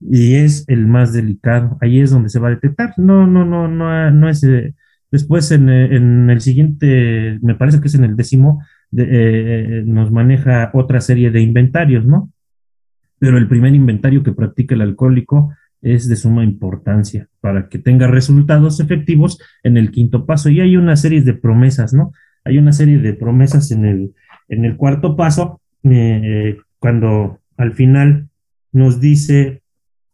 [0.00, 1.78] y es el más delicado.
[1.80, 2.94] Ahí es donde se va a detectar.
[2.96, 4.42] No, no, no, no, no es.
[4.42, 4.74] Eh,
[5.10, 8.64] después en, en, el siguiente, me parece que es en el décimo,
[8.96, 12.32] eh, nos maneja otra serie de inventarios, ¿no?
[13.18, 18.06] Pero el primer inventario que practica el alcohólico es de suma importancia para que tenga
[18.06, 20.48] resultados efectivos en el quinto paso.
[20.48, 22.12] Y hay una serie de promesas, ¿no?
[22.44, 24.14] Hay una serie de promesas en el,
[24.48, 28.28] en el cuarto paso, eh, cuando al final
[28.72, 29.62] nos dice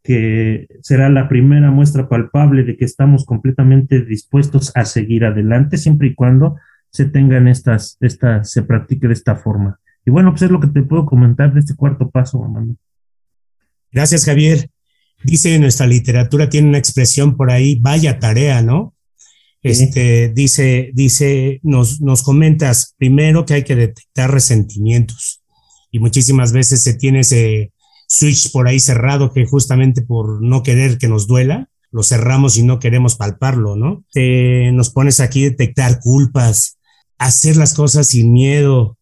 [0.03, 6.09] que será la primera muestra palpable de que estamos completamente dispuestos a seguir adelante, siempre
[6.09, 6.57] y cuando
[6.91, 9.81] se tengan estas, estas, se practique de esta forma.
[10.07, 12.75] Y bueno, pues es lo que te puedo comentar de este cuarto paso, mamá.
[13.93, 14.71] Gracias, Javier.
[15.23, 18.95] Dice nuestra literatura, tiene una expresión por ahí, vaya tarea, ¿no?
[19.63, 25.43] Este, dice, dice, nos, nos comentas primero que hay que detectar resentimientos
[25.91, 27.73] y muchísimas veces se tiene ese
[28.07, 32.63] switch por ahí cerrado que justamente por no querer que nos duela, lo cerramos y
[32.63, 34.05] no queremos palparlo, ¿no?
[34.13, 36.79] Te, nos pones aquí detectar culpas,
[37.19, 38.97] hacer las cosas sin miedo,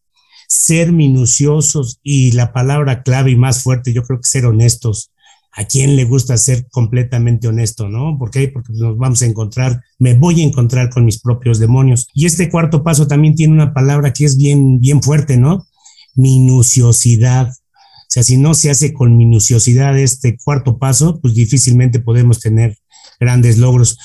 [0.48, 5.12] ser minuciosos y la palabra clave y más fuerte, yo creo que ser honestos
[5.56, 8.18] a quién le gusta ser completamente honesto, ¿no?
[8.18, 8.48] ¿Por qué?
[8.48, 12.08] Porque nos vamos a encontrar, me voy a encontrar con mis propios demonios.
[12.12, 15.66] Y este cuarto paso también tiene una palabra que es bien, bien fuerte, ¿no?
[16.14, 17.48] Minuciosidad.
[17.48, 22.76] O sea, si no se hace con minuciosidad este cuarto paso, pues difícilmente podemos tener
[23.18, 23.98] grandes logros.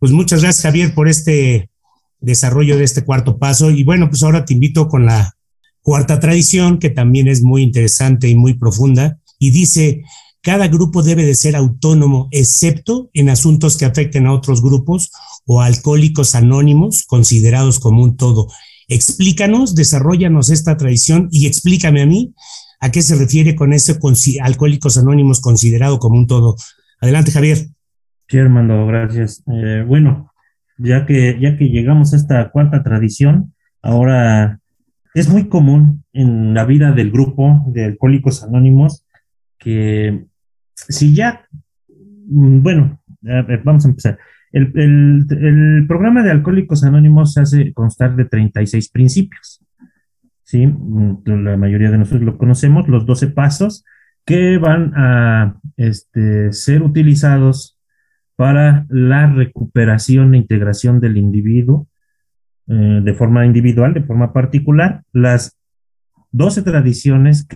[0.00, 1.70] Pues muchas gracias, Javier, por este
[2.20, 3.70] desarrollo de este cuarto paso.
[3.70, 5.36] Y bueno, pues ahora te invito con la
[5.82, 10.02] cuarta tradición, que también es muy interesante y muy profunda, y dice,
[10.46, 15.10] cada grupo debe de ser autónomo, excepto en asuntos que afecten a otros grupos
[15.44, 18.46] o alcohólicos anónimos considerados como un todo.
[18.86, 22.32] Explícanos, desarrollanos esta tradición y explícame a mí
[22.78, 23.98] a qué se refiere con ese
[24.40, 26.54] alcohólicos anónimos considerado como un todo.
[27.00, 27.66] Adelante, Javier.
[28.28, 29.42] Sí, Armando, gracias.
[29.52, 30.32] Eh, bueno,
[30.78, 34.60] ya que, ya que llegamos a esta cuarta tradición, ahora
[35.12, 39.02] es muy común en la vida del grupo de Alcohólicos Anónimos
[39.58, 40.26] que
[40.76, 41.46] si ya,
[41.88, 43.00] mm, bueno,
[43.64, 44.18] vamos a empezar.
[44.52, 49.62] El, el, programa de Alcohólicos Anónimos hace constar de 36 principios.
[50.44, 50.66] ¿sí?
[50.66, 53.84] Mm, la mayoría de nosotros lo conocemos, los 12 pasos
[54.24, 57.78] que van a este, ser utilizados
[58.34, 61.88] para la recuperación e integración del individuo
[62.68, 65.56] eh, de forma individual, de forma particular, las
[66.32, 67.46] 12 tradiciones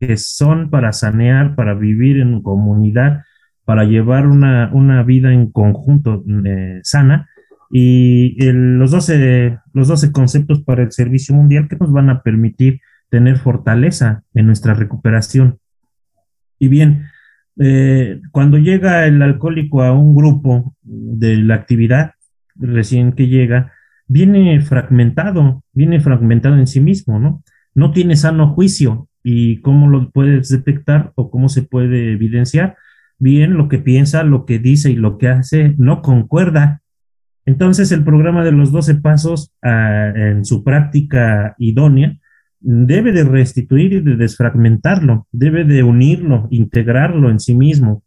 [0.00, 3.22] que, son para sanear, para vivir en comunidad,
[3.64, 7.28] para llevar una, una vida en conjunto eh, sana,
[7.70, 12.80] y los, 12, los 12 conceptos para el servicio mundial que nos van a permitir
[13.10, 15.58] tener fortaleza en nuestra recuperación.
[16.58, 17.06] Y bien,
[17.58, 22.12] eh, cuando llega el alcohólico a un grupo de la actividad,
[22.54, 23.72] recién que llega,
[24.06, 27.42] viene fragmentado, viene fragmentado en sí mismo, ¿no?
[27.74, 29.08] No tiene sano juicio.
[29.28, 32.76] ¿Y cómo lo puedes detectar o cómo se puede evidenciar?
[33.18, 36.80] Bien, lo que piensa, lo que dice y lo que hace no concuerda.
[37.44, 42.16] Entonces, el programa de los 12 pasos ah, en su práctica idónea
[42.60, 48.04] debe de restituir y de desfragmentarlo, debe de unirlo, integrarlo en sí mismo.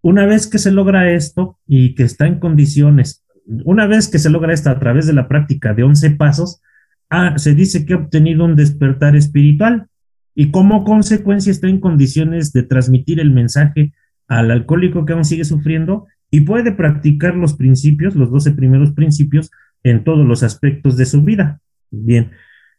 [0.00, 3.22] Una vez que se logra esto y que está en condiciones,
[3.66, 6.62] una vez que se logra esto a través de la práctica de 11 pasos,
[7.10, 9.88] ah, se dice que ha obtenido un despertar espiritual
[10.34, 13.92] y como consecuencia está en condiciones de transmitir el mensaje
[14.28, 19.50] al alcohólico que aún sigue sufriendo y puede practicar los principios, los 12 primeros principios,
[19.84, 21.60] en todos los aspectos de su vida.
[21.90, 22.30] Bien,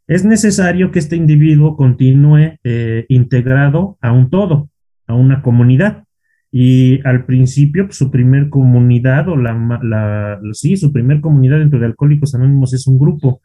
[0.07, 4.69] es necesario que este individuo continúe eh, integrado a un todo,
[5.07, 6.03] a una comunidad.
[6.51, 11.79] Y al principio, pues, su primer comunidad o la, la, sí, su primer comunidad dentro
[11.79, 13.41] de Alcohólicos Anónimos es un grupo.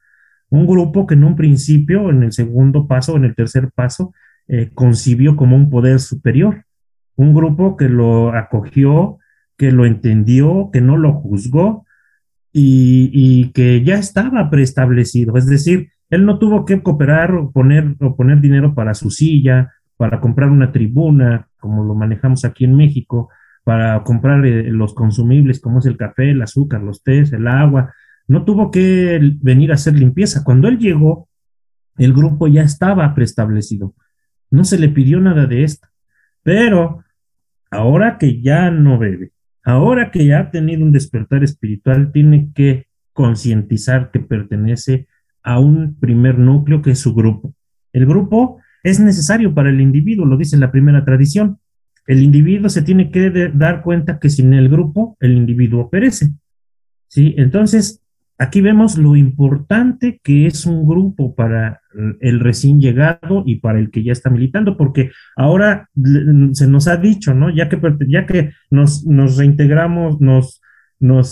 [0.51, 4.15] Un grupo que en un principio, en el segundo paso, en el tercer paso,
[4.49, 6.65] eh, concibió como un poder superior.
[7.17, 9.19] Un grupo que lo acogió,
[9.57, 11.85] que lo entendió, que no lo juzgó
[12.53, 15.37] y, que ya estaba preestablecido.
[15.37, 19.73] Es decir, él no tuvo que cooperar o poner, o poner dinero para su silla,
[19.97, 23.29] para comprar una tribuna, como lo manejamos aquí en México,
[23.65, 27.93] para comprar eh, los consumibles como es el café, el azúcar, los tés, el agua.
[28.29, 30.45] No tuvo que venir a hacer limpieza.
[30.45, 31.29] Cuando él llegó,
[31.97, 33.95] el grupo ya estaba preestablecido.
[34.51, 35.89] No se le pidió nada de esto.
[36.43, 37.05] Pero
[37.71, 39.33] ahora que ya no bebe,
[39.65, 45.09] ahora que ya ha tenido un despertar espiritual, tiene que concientizar que pertenece
[45.43, 47.55] a un primer núcleo que es su grupo.
[47.93, 51.59] El grupo es necesario para el individuo, lo dice la primera tradición.
[52.07, 56.31] El individuo se tiene que dar cuenta que sin el grupo el individuo perece.
[57.09, 57.35] ¿Sí?
[57.39, 58.03] Entonces,
[58.39, 61.81] aquí vemos lo importante que es un grupo para
[62.21, 65.89] el recién llegado y para el que ya está militando, porque ahora
[66.53, 67.51] se nos ha dicho, ¿no?
[67.51, 69.05] Ya que, ya que nos,
[69.37, 70.61] reintegramos, nos,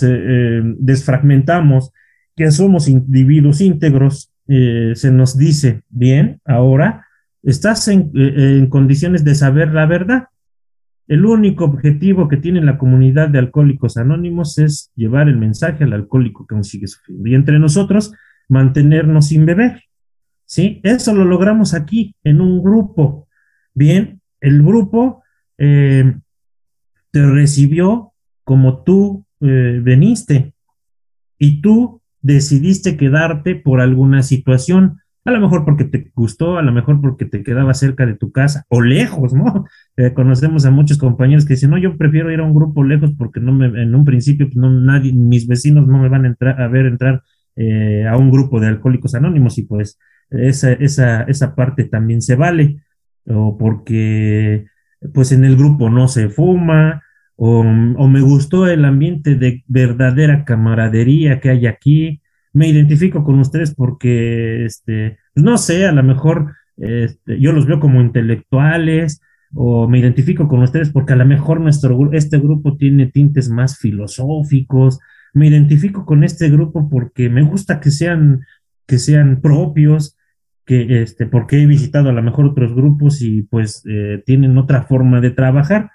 [0.03, 1.91] eh, eh, desfragmentamos
[2.35, 7.05] que somos individuos íntegros, eh, se nos dice, bien, ahora
[7.41, 10.25] estás en, condiciones de saber la verdad.
[11.07, 15.93] El único objetivo que tiene la comunidad de alcohólicos anónimos es llevar el mensaje al
[15.93, 18.13] alcohólico que aún sigue sufriendo y entre nosotros
[18.49, 19.83] mantenernos sin beber.
[20.45, 20.79] ¿Sí?
[20.83, 23.27] Eso lo logramos aquí, en un grupo.
[23.73, 25.23] Bien, el grupo
[25.57, 26.15] eh,
[27.11, 30.55] te recibió como tú veniste
[31.37, 36.71] y tú decidiste quedarte por alguna situación, a lo mejor porque te gustó, a lo
[36.71, 39.65] mejor porque te quedaba cerca de tu casa o lejos, ¿no?
[39.99, 43.13] Eh, conocemos a muchos compañeros que dicen, no, yo prefiero ir a un grupo lejos
[43.17, 46.27] porque no me, en un principio, pues, no, nadie, mis vecinos no me van a
[46.27, 47.23] entrar a ver entrar
[47.55, 49.97] eh, a un grupo de alcohólicos anónimos y pues
[50.29, 52.83] esa, esa, esa parte también se vale,
[53.25, 54.65] o porque
[55.15, 57.01] pues en el grupo no se fuma,
[57.35, 62.21] o, me gustó el ambiente de verdadera camaradería que hay aquí,
[62.57, 67.67] me identifico con ustedes porque, este, pues no sé, a lo mejor este, yo los
[67.67, 69.21] veo como intelectuales,
[69.53, 73.77] o me identifico con ustedes porque a lo mejor nuestro, este grupo tiene tintes más
[73.77, 74.99] filosóficos,
[75.33, 78.41] me identifico con este grupo porque me gusta que sean,
[78.87, 80.17] que sean propios,
[80.65, 84.81] que, este, porque he visitado a lo mejor otros grupos y pues eh, tienen otra
[84.81, 85.91] forma de trabajar.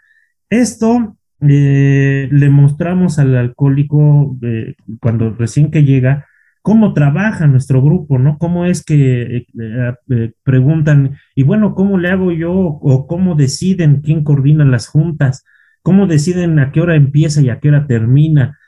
[0.49, 6.27] Esto eh, le mostramos al alcohólico eh, cuando recién que llega
[6.63, 8.39] cómo trabaja nuestro grupo, ¿no?
[8.39, 14.25] Cómo es que eh, preguntan, y bueno, ¿cómo le hago yo o cómo deciden quién
[14.25, 15.45] coordina las juntas?
[15.83, 18.59] ¿Cómo deciden a qué hora empieza y a qué hora termina?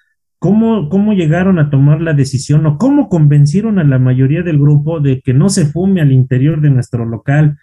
[0.41, 5.01] ¿Cómo, ¿Cómo llegaron a tomar la decisión o cómo convencieron a la mayoría del grupo
[5.01, 7.57] de que no se fume al interior de nuestro local?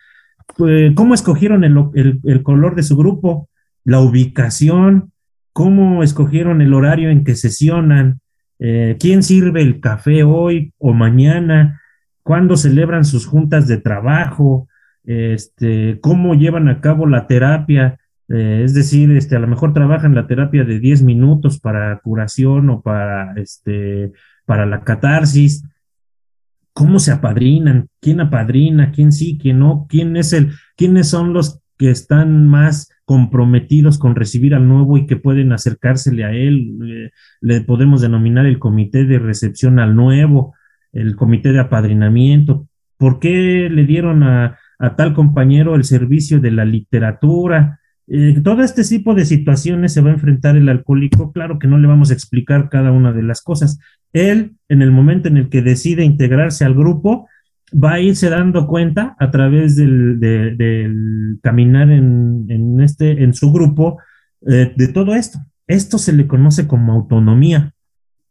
[0.58, 3.50] Pues, ¿Cómo escogieron el, color de su grupo?
[3.84, 5.12] La ubicación,
[5.54, 8.22] cómo escogieron el horario en que sesionan,
[8.64, 11.82] eh, quién sirve el café hoy o mañana,
[12.22, 14.68] cuándo celebran sus juntas de trabajo,
[15.04, 17.98] este, cómo llevan a cabo la terapia,
[18.30, 22.70] eh, es decir, este, a lo mejor trabajan la terapia de 10 minutos para curación
[22.70, 24.12] o para, este,
[24.46, 25.66] para la catarsis.
[26.74, 27.88] ¿Cómo se apadrinan?
[28.00, 28.92] ¿Quién apadrina?
[28.92, 29.40] ¿Quién sí?
[29.42, 29.88] ¿Quién no?
[29.90, 35.06] ¿Quién es el, quiénes son los que están más comprometidos con recibir al nuevo y
[35.06, 36.78] que pueden acercársele a él?
[36.88, 40.56] Eh, le podemos denominar el comité de recepción al nuevo,
[40.94, 42.70] el comité de apadrinamiento.
[42.96, 47.82] ¿Por qué le dieron a, a tal compañero el servicio de la literatura?
[48.08, 51.34] Eh, todo este tipo de situaciones se va a enfrentar el alcohólico.
[51.34, 53.78] Claro que no le vamos a explicar cada una de las cosas.
[54.14, 57.28] Él, en el momento en el que decide integrarse al grupo,
[57.72, 64.00] va a irse dando cuenta a través del, caminar en, este, en su grupo
[64.48, 65.40] eh, de todo esto.
[65.68, 67.74] Esto se le conoce como autonomía.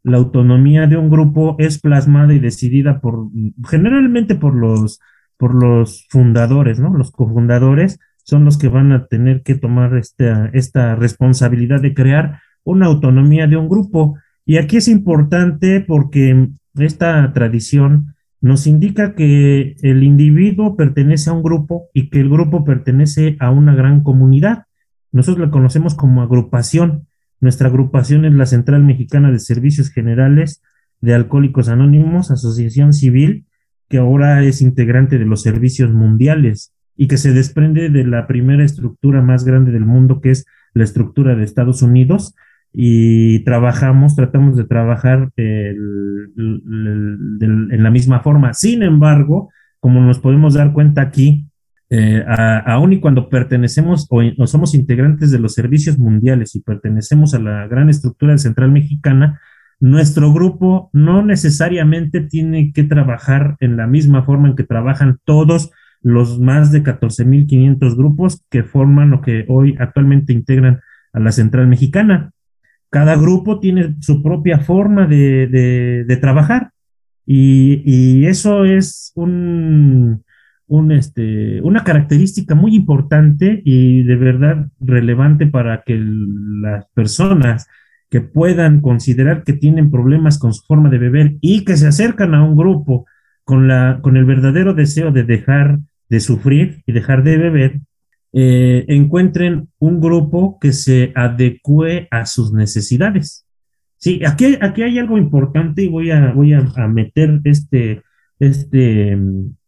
[0.03, 3.29] La autonomía de un grupo es plasmada y decidida por,
[3.69, 4.99] generalmente por los,
[5.37, 6.95] por los fundadores, ¿no?
[6.95, 12.39] Los cofundadores son los que van a tener que tomar esta, esta responsabilidad de crear
[12.63, 14.17] una autonomía de un grupo.
[14.45, 21.43] Y aquí es importante porque esta tradición nos indica que el individuo pertenece a un
[21.43, 24.65] grupo y que el grupo pertenece a una gran comunidad.
[25.11, 27.07] Nosotros la conocemos como agrupación.
[27.39, 30.61] Nuestra agrupación es la Central Mexicana de Servicios Generales
[31.01, 33.45] de Alcohólicos Anónimos, Asociación Civil,
[33.89, 38.63] que ahora es integrante de los servicios mundiales y que se desprende de la primera
[38.63, 42.35] estructura más grande del mundo, que es la estructura de Estados Unidos,
[42.73, 46.33] y trabajamos, tratamos de trabajar en
[47.83, 48.53] la misma forma.
[48.53, 49.49] Sin embargo,
[49.79, 51.47] como nos podemos dar cuenta aquí,
[51.89, 52.23] eh,
[52.65, 57.39] aún y cuando pertenecemos o, o, somos integrantes de los servicios mundiales y pertenecemos a
[57.39, 59.41] la gran estructura central mexicana,
[59.81, 65.71] nuestro grupo no necesariamente tiene que trabajar en la misma forma en que trabajan todos
[66.01, 70.81] los más de 14.500 grupos que forman o que hoy actualmente integran
[71.13, 72.31] a la Central Mexicana.
[72.91, 76.71] Cada grupo tiene su propia forma de, trabajar.
[77.25, 80.23] Y, eso es un,
[80.91, 87.67] este, una característica muy importante y de verdad relevante para que las personas
[88.11, 92.35] que puedan considerar que tienen problemas con su forma de beber y que se acercan
[92.35, 93.05] a un grupo
[93.45, 95.79] con, el verdadero deseo de dejar
[96.09, 97.79] de sufrir y dejar de beber,
[98.33, 103.45] eh, encuentren un grupo que se adecue a sus necesidades.
[103.97, 108.01] Sí, aquí, aquí hay algo importante y voy a, voy a, meter este,
[108.39, 109.17] este,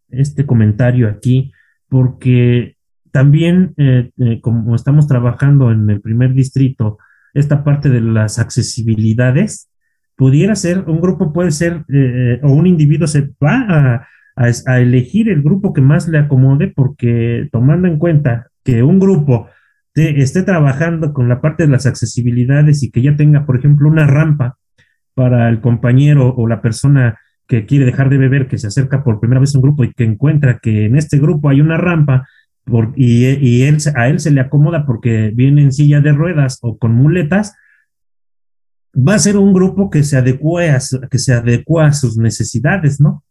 [0.09, 1.51] este comentario aquí,
[1.89, 2.77] porque
[3.11, 6.97] también, eh, eh, como estamos trabajando en el primer distrito,
[7.33, 9.69] esta parte de las accesibilidades,
[10.15, 11.83] pudiera ser, un grupo puede ser,
[12.43, 17.49] o un individuo se va a, a, elegir el grupo que más le acomode, porque
[17.51, 19.47] tomando en cuenta que un grupo
[19.95, 24.07] esté trabajando con la parte de las accesibilidades y que ya tenga, por ejemplo, una
[24.07, 24.57] rampa
[25.13, 29.19] para el compañero o la persona que quiere dejar de beber, que se acerca por
[29.19, 32.27] primera vez a un grupo y que encuentra que en este grupo hay una rampa
[32.95, 36.77] y, y él, a él se le acomoda porque viene en silla de ruedas o
[36.77, 37.55] con muletas,
[38.95, 40.79] va a ser un grupo que se adecue a,
[41.11, 43.23] que se adecua a sus necesidades, ¿no?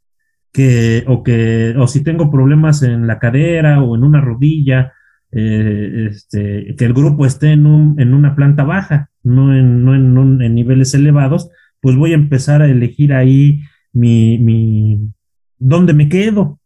[0.52, 4.92] que, o que, o si tengo problemas en la cadera o en una rodilla,
[5.32, 9.94] eh, este, que el grupo esté en, un, en una planta baja, no, en, no
[9.94, 11.48] en, niveles elevados,
[11.80, 13.62] pues voy a empezar a elegir ahí
[13.92, 15.08] mi, mi,
[15.58, 16.60] dónde me quedo,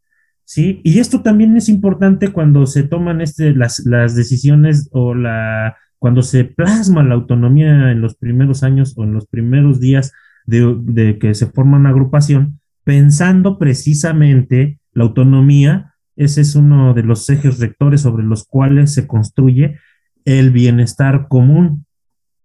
[0.44, 0.80] ¿sí?
[0.82, 6.22] Y esto también es importante cuando se toman este, las, las decisiones o la, cuando
[6.22, 10.12] se plasma la autonomía en los primeros años o en los primeros días
[10.44, 17.02] de, de que se forma una agrupación, pensando precisamente la autonomía, ese es uno de
[17.02, 19.78] los ejes rectores sobre los cuales se construye
[20.24, 21.86] el bienestar común.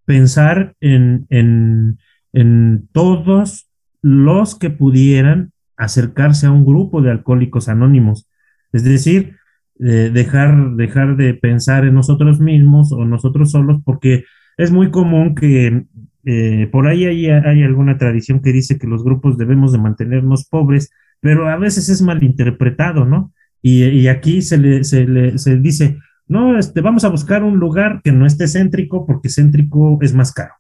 [0.05, 1.97] Pensar en, en,
[2.33, 3.69] en todos
[4.01, 8.27] los que pudieran acercarse a un grupo de alcohólicos anónimos.
[8.71, 9.35] Es decir,
[9.79, 14.25] eh, dejar, dejar de pensar en nosotros mismos o nosotros solos, porque
[14.57, 15.85] es muy común que
[16.23, 20.47] eh, por ahí hay, hay, alguna tradición que dice que los grupos debemos de mantenernos
[20.47, 23.33] pobres, pero a veces es malinterpretado, ¿no?
[23.61, 28.01] Y, aquí se le, se le se dice, no, este, vamos a buscar un lugar
[28.03, 30.53] que no esté céntrico porque céntrico es más caro.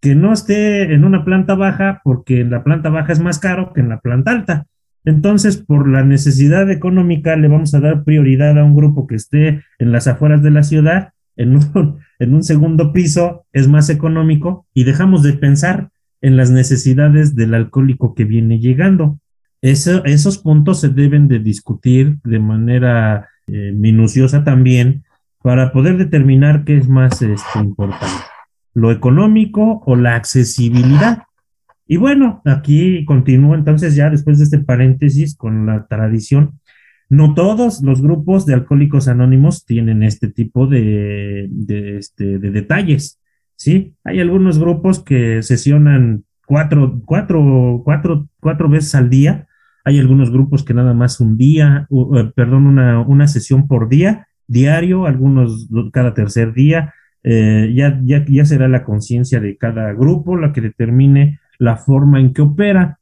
[0.00, 3.72] que no esté en una planta baja porque en la planta baja es más caro
[3.72, 4.66] que en la planta alta.
[5.04, 9.62] Entonces, por la necesidad económica, le vamos a dar prioridad a un grupo que esté
[9.78, 14.66] en las afueras de la ciudad, en un, en un segundo piso, es más económico
[14.74, 19.19] y dejamos de pensar en las necesidades del alcohólico que viene llegando.
[19.62, 25.04] Esos puntos se deben de discutir de manera eh, minuciosa también
[25.42, 28.24] para poder determinar qué es más este, importante,
[28.74, 31.24] lo económico o la accesibilidad.
[31.86, 36.60] Y bueno, aquí continúo entonces ya después de este paréntesis con la tradición.
[37.08, 43.20] No todos los grupos de alcohólicos anónimos tienen este tipo de, de, este, de detalles,
[43.56, 43.94] ¿sí?
[44.04, 49.48] Hay algunos grupos que sesionan cuatro, cuatro, cuatro, cuatro veces al día.
[49.84, 54.26] Hay algunos grupos que nada más un día, uh, perdón, una, una sesión por día,
[54.46, 56.92] diario, algunos cada tercer día.
[57.22, 62.18] Eh, ya, ya, ya será la conciencia de cada grupo la que determine la forma
[62.18, 62.98] en que opera.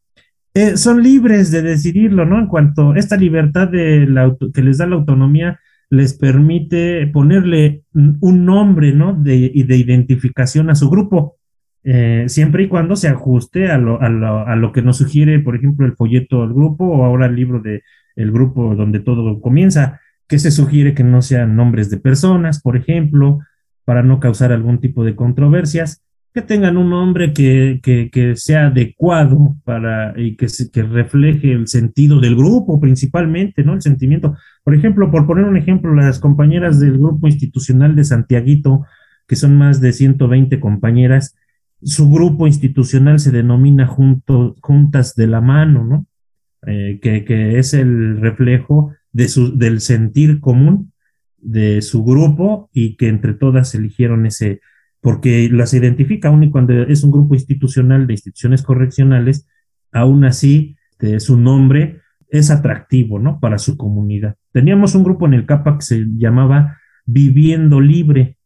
[0.55, 2.39] Eh, son libres de decidirlo, ¿no?
[2.39, 5.61] En cuanto a esta libertad de la que les da la autonomía
[5.91, 9.15] les permite ponerle un nombre, ¿no?
[9.15, 11.37] De, de identificación a su grupo,
[11.85, 15.39] eh, siempre y cuando se ajuste a lo, a, lo, a lo, que nos sugiere,
[15.39, 17.83] por ejemplo, el folleto del grupo o ahora el libro del
[18.17, 22.77] el grupo donde todo comienza, que se sugiere que no sean nombres de personas, por
[22.77, 23.39] ejemplo,
[23.85, 26.03] para no causar algún tipo de controversias
[26.35, 32.21] que tengan un nombre que, que, sea adecuado para y que, que refleje el sentido
[32.21, 33.75] del grupo principalmente, ¿no?
[33.75, 34.37] El sentimiento.
[34.63, 38.85] Por ejemplo, por poner un ejemplo, las compañeras del grupo institucional de Santiaguito,
[39.27, 41.35] que son más de 120 compañeras,
[41.83, 46.07] su grupo institucional se denomina junto, Juntas de la Mano, ¿no?
[46.67, 50.93] Eh, que, que, es el reflejo de su, del sentir común
[51.37, 54.61] de su grupo y que entre todas eligieron ese,
[55.01, 59.47] porque las identifica aún y cuando es un grupo institucional de instituciones correccionales,
[59.93, 63.39] aún así este, su nombre es atractivo, ¿no?
[63.41, 64.37] Para su comunidad.
[64.53, 66.77] Teníamos un grupo en el CAPA que se llamaba
[67.07, 68.37] Viviendo Libre.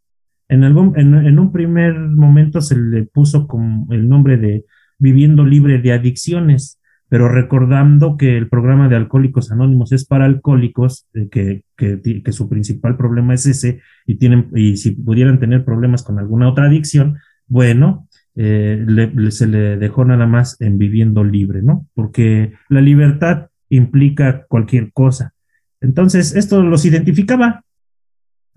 [0.53, 4.67] En, algún, en, un primer momento se le puso como el nombre de
[4.99, 6.79] Viviendo Libre de Adicciones,
[7.09, 12.51] pero recordando que el programa de Alcohólicos Anónimos es para alcohólicos, eh, que, que, su
[12.51, 17.17] principal problema es ese, y, tienen, y si pudieran tener problemas con alguna otra adicción,
[17.47, 18.85] bueno, eh,
[19.31, 21.87] se le dejó nada más en viviendo libre, ¿no?
[21.95, 25.33] Porque la libertad implica cualquier cosa.
[25.81, 27.62] Entonces, esto los identificaba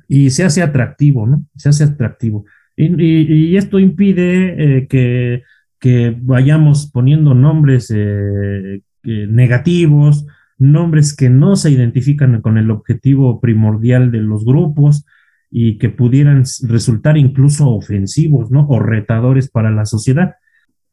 [0.07, 1.45] y se hace atractivo, ¿no?
[1.55, 2.45] Se hace atractivo.
[2.77, 5.43] Y, esto impide eh, que
[5.85, 10.25] que vayamos poniendo nombres eh, negativos,
[10.57, 15.05] nombres que no se identifican con el objetivo primordial de los grupos
[15.51, 18.67] y que pudieran resultar incluso ofensivos, ¿no?
[18.67, 20.37] O retadores para la sociedad.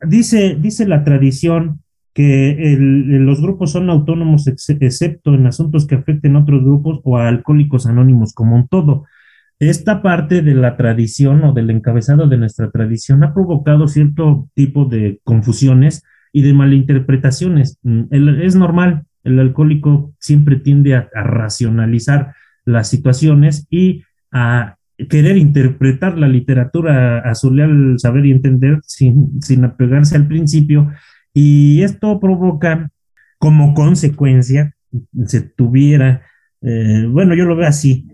[0.01, 1.81] Dice, dice la tradición
[2.15, 7.29] que los grupos son autónomos excepto en asuntos que afecten a otros grupos o a
[7.29, 9.07] alcohólicos anónimos como un todo.
[9.59, 14.87] Esta parte de la tradición o del encabezado de nuestra tradición ha provocado cierto tipo
[14.87, 16.03] de confusiones
[16.33, 17.79] y de malinterpretaciones.
[17.83, 22.35] Mm, es normal, el alcohólico siempre tiende a, racionalizar
[22.65, 24.03] las situaciones y
[24.33, 24.77] a
[25.09, 30.91] querer interpretar la literatura a su leal saber y entender sin, sin apegarse al principio.
[31.35, 32.91] Y esto provoca
[33.39, 34.75] como consecuencia,
[35.27, 36.23] se tuviera,
[36.61, 38.07] eh, bueno, yo lo veo así,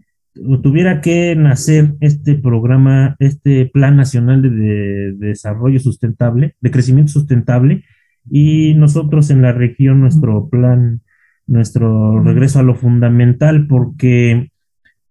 [0.62, 7.84] tuviera que nacer este programa, este Plan Nacional de, Desarrollo Sustentable, de Crecimiento Sustentable,
[8.30, 11.02] y nosotros en la región nuestro plan,
[11.46, 14.50] nuestro regreso a lo fundamental, porque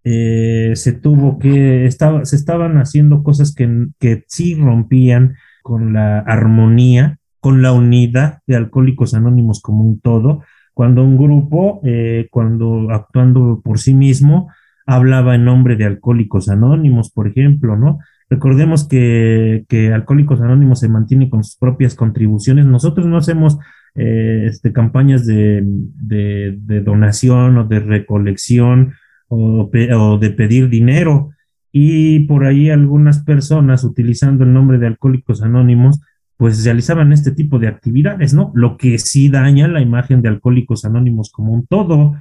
[0.03, 6.19] eh, se tuvo que, estaba, se estaban haciendo cosas que, que sí rompían con la
[6.19, 12.91] armonía, con la unidad de Alcohólicos Anónimos como un todo, cuando un grupo, eh, cuando
[12.91, 14.49] actuando por sí mismo,
[14.85, 17.99] hablaba en nombre de Alcohólicos Anónimos, por ejemplo, ¿no?
[18.29, 22.65] Recordemos que, que Alcohólicos Anónimos se mantiene con sus propias contribuciones.
[22.65, 23.57] Nosotros no hacemos
[23.95, 28.93] eh, este, campañas de, de, donación o de recolección
[29.27, 31.31] o, o, de pedir dinero.
[31.71, 35.99] Y por ahí algunas personas, utilizando el nombre de Alcohólicos Anónimos,
[36.37, 38.51] pues realizaban este tipo de actividades, ¿no?
[38.53, 42.15] Lo que sí daña la imagen de Alcohólicos Anónimos como un todo.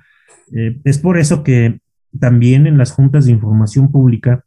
[0.53, 1.81] Eh, es por eso que
[2.19, 4.45] también en las juntas de información pública,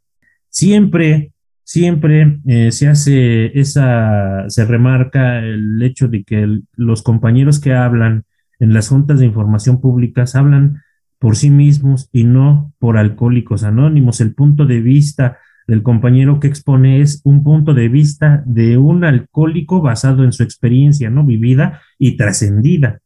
[0.49, 7.74] siempre, siempre eh, se hace esa, se remarca el hecho de que los compañeros que
[7.74, 8.24] hablan
[8.59, 10.82] en las juntas de información públicas hablan
[11.20, 14.20] por sí mismos y no por alcohólicos anónimos.
[14.20, 15.38] El punto de vista
[15.70, 20.41] del compañero que expone es un punto de vista de un alcohólico basado en su
[20.41, 21.24] experiencia, ¿no?
[21.24, 23.01] Vivida y trascendida,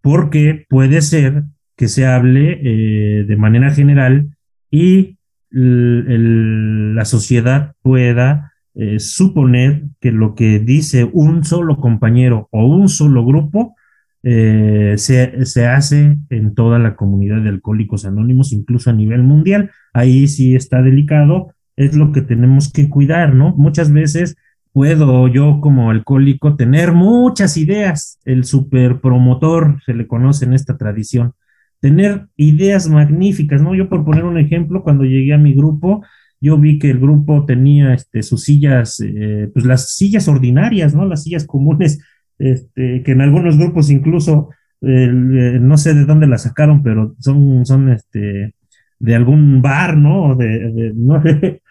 [0.00, 1.44] porque puede ser
[1.76, 4.30] que se hable eh, de manera general
[4.70, 5.18] y
[5.50, 13.24] la sociedad pueda eh, suponer que lo que dice un solo compañero o un solo
[13.24, 13.74] grupo
[14.22, 19.70] eh, se, se, hace en toda la comunidad de alcohólicos anónimos, incluso a nivel mundial.
[19.92, 23.54] Ahí sí está delicado, es lo que tenemos que cuidar, ¿no?
[23.56, 24.36] Muchas veces
[24.72, 30.76] puedo yo como alcohólico tener muchas ideas, el super promotor se le conoce en esta
[30.76, 31.32] tradición,
[31.80, 33.74] tener ideas magníficas, ¿no?
[33.74, 36.04] Yo por poner un ejemplo, cuando llegué a mi grupo,
[36.40, 41.06] yo vi que el grupo tenía este, sus sillas, eh, pues las sillas ordinarias, ¿no?
[41.06, 42.00] Las sillas comunes,
[42.38, 44.50] este, que en algunos grupos incluso,
[44.82, 48.54] eh, no sé de dónde las sacaron, pero son, son este,
[48.98, 50.34] de algún bar, ¿no?
[50.36, 51.22] De, no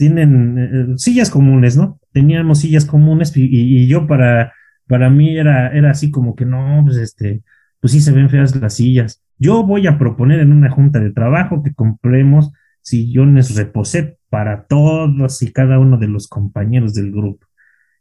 [0.00, 2.00] tienen eh, sillas comunes, ¿no?
[2.10, 4.54] Teníamos sillas comunes y, yo para,
[4.88, 7.42] para mí era, era así como que no, pues este,
[7.80, 9.22] pues sí se ven feas las sillas.
[9.38, 15.42] Yo voy a proponer en una junta de trabajo que compremos sillones reposé para todos
[15.42, 17.46] y cada uno de los compañeros del grupo.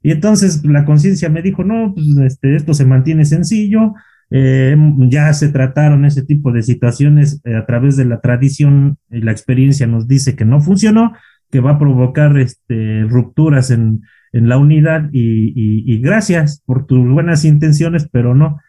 [0.01, 3.93] Y entonces la conciencia me dijo, no, pues este, esto se mantiene sencillo,
[4.29, 4.73] eh,
[5.09, 9.33] ya se trataron ese tipo de situaciones eh, a través de la tradición y la
[9.33, 11.11] experiencia nos dice que no funcionó,
[11.51, 17.45] que va a provocar este, rupturas en, en la unidad y, gracias por tus buenas
[17.45, 18.59] intenciones, pero no.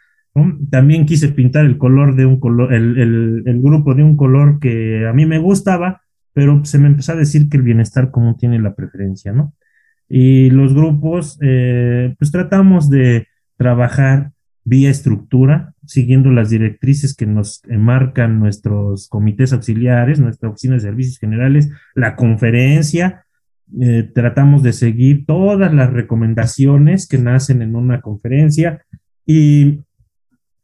[0.70, 4.60] También quise pintar el color de un color, el, el, el grupo de un color
[4.60, 6.02] que a mí me gustaba,
[6.32, 9.54] pero se me empezó a decir que el bienestar común tiene la preferencia, ¿no?
[10.08, 14.32] Y los grupos, eh, pues tratamos de trabajar
[14.70, 21.18] vía estructura, siguiendo las directrices que nos marcan nuestros comités auxiliares, nuestra oficina de servicios
[21.18, 23.24] generales, la conferencia,
[23.80, 28.84] eh, tratamos de seguir todas las recomendaciones que nacen en una conferencia
[29.26, 29.80] y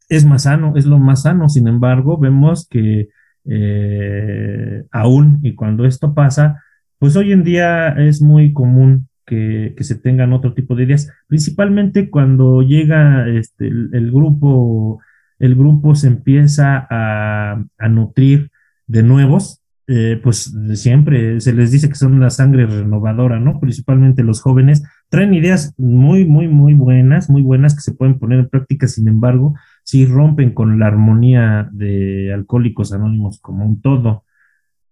[0.07, 3.09] es más sano, es lo más sano, sin embargo, vemos que
[3.43, 6.63] eh, aún y cuando esto pasa,
[6.97, 12.09] pues hoy en día es muy común que, se tengan otro tipo de ideas, principalmente
[12.09, 15.01] cuando llega este, el, grupo,
[15.37, 18.49] el grupo se empieza a, nutrir
[18.87, 23.59] de nuevos, eh, pues siempre se les dice que son una sangre renovadora, ¿no?
[23.59, 28.39] Principalmente los jóvenes traen ideas muy, muy, muy buenas, muy buenas que se pueden poner
[28.39, 34.23] en práctica, sin embargo, sí rompen con la armonía de Alcohólicos Anónimos como un todo.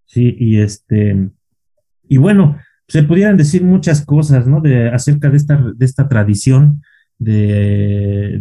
[0.05, 1.29] Sí, y este,
[2.07, 2.57] y bueno,
[2.87, 4.61] se pudieran decir muchas cosas, ¿no?
[4.61, 6.81] De, acerca de esta, de esta tradición
[7.17, 8.39] de,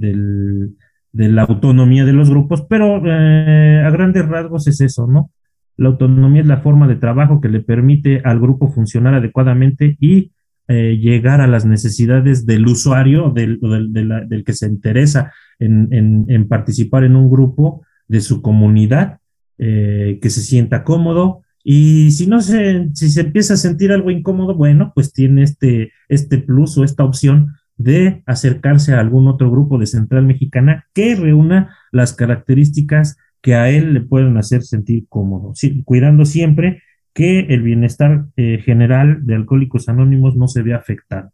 [1.14, 5.30] de la autonomía de los grupos, pero eh, a grandes rasgos es eso, ¿no?
[5.76, 10.32] La autonomía es la forma de trabajo que le permite al grupo funcionar adecuadamente y
[10.66, 17.14] eh, llegar a las necesidades del usuario, del, del, que se interesa en, participar en
[17.14, 19.18] un grupo de su comunidad,
[19.59, 21.42] eh, que se sienta cómodo.
[21.66, 25.92] Y si no se, si se empieza a sentir algo incómodo, bueno, pues tiene este,
[26.08, 31.16] este plus o esta opción de acercarse a algún otro grupo de Central Mexicana que
[31.16, 35.52] reúna las características que a él le pueden hacer sentir cómodo,
[35.84, 36.82] cuidando siempre
[37.14, 41.32] que el bienestar eh, general de Alcohólicos Anónimos no se vea afectado.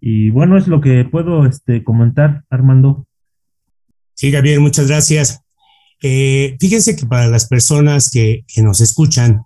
[0.00, 3.06] Y bueno, es lo que puedo este, comentar, Armando.
[4.14, 5.42] Sí, Gabriel, muchas gracias.
[6.02, 9.44] Eh, fíjense que para las personas que, que, nos escuchan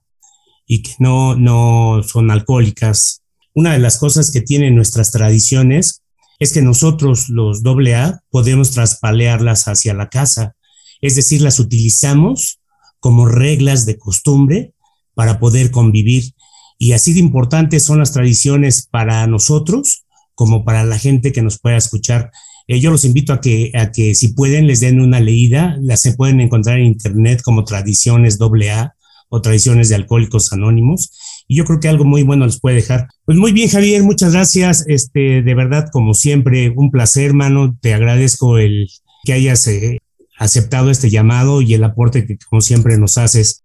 [0.69, 3.23] y que no, no son alcohólicas,
[3.55, 6.03] una de las cosas que tienen nuestras tradiciones
[6.39, 10.55] es que nosotros, los AA, podemos traspalearlas hacia la casa,
[11.01, 12.61] es decir, las utilizamos
[13.01, 14.75] como reglas de costumbre
[15.15, 16.35] para poder convivir.
[16.79, 20.05] Y así de importantes son las tradiciones para nosotros
[20.35, 22.31] como para la gente que nos pueda escuchar.
[22.69, 26.03] Eh, yo los invito a que, a que si pueden les den una leída, las
[26.03, 28.95] se pueden encontrar en internet como tradiciones AA
[29.29, 31.13] o tradiciones de alcohólicos anónimos.
[31.47, 33.09] Y yo creo que algo muy bueno les puede dejar.
[33.25, 34.85] Pues muy bien, Javier, muchas gracias.
[34.87, 37.77] Este, de verdad, como siempre, un placer, hermano.
[37.81, 38.89] Te agradezco el
[39.25, 39.99] que hayas eh,
[40.39, 43.65] aceptado este llamado y el aporte que, como siempre, nos haces.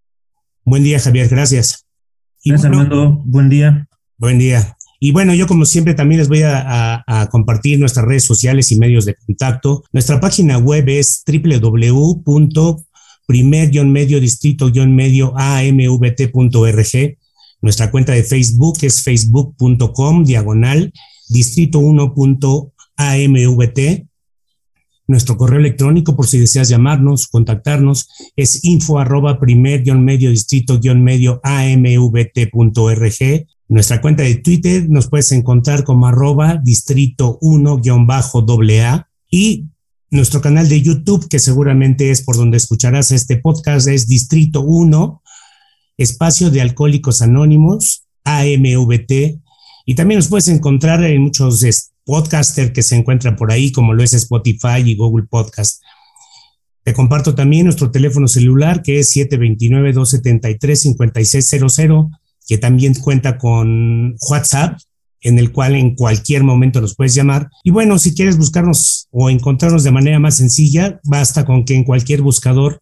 [0.64, 1.84] Buen día, Javier, gracias.
[2.44, 3.22] gracias, Armando.
[3.24, 3.86] Buen día.
[4.16, 4.76] Buen día.
[5.00, 9.04] Y bueno, yo como siempre también les voy a, compartir nuestras redes sociales y medios
[9.04, 9.84] de contacto.
[9.92, 11.22] Nuestra página web es
[13.28, 17.18] www.primer-medio distrito-medio amvt.org.
[17.60, 20.92] Nuestra cuenta de Facebook es facebook.com diagonal
[21.28, 22.70] distrito 1.amvt.
[25.06, 31.40] Nuestro correo electrónico, por si deseas llamarnos, contactarnos, es info arroba primer medio distrito medio
[31.42, 33.14] amvt.org.
[33.68, 39.66] Nuestra cuenta de Twitter nos puedes encontrar como arroba distrito 1-AA y
[40.14, 45.22] nuestro canal de YouTube, que seguramente es por donde escucharás este podcast, es Distrito 1,
[45.98, 49.40] Espacio de Alcohólicos Anónimos, AMVT.
[49.86, 51.64] Y también nos puedes encontrar en muchos
[52.04, 55.82] podcasters que se encuentran por ahí, como lo es Spotify y Google Podcast.
[56.84, 62.10] Te comparto también nuestro teléfono celular, que es 729-273-5600,
[62.46, 64.78] que también cuenta con WhatsApp
[65.24, 67.48] en el cual en cualquier momento nos puedes llamar.
[67.64, 71.82] Y bueno, si quieres buscarnos o encontrarnos de manera más sencilla, basta con que en
[71.82, 72.80] cualquier buscador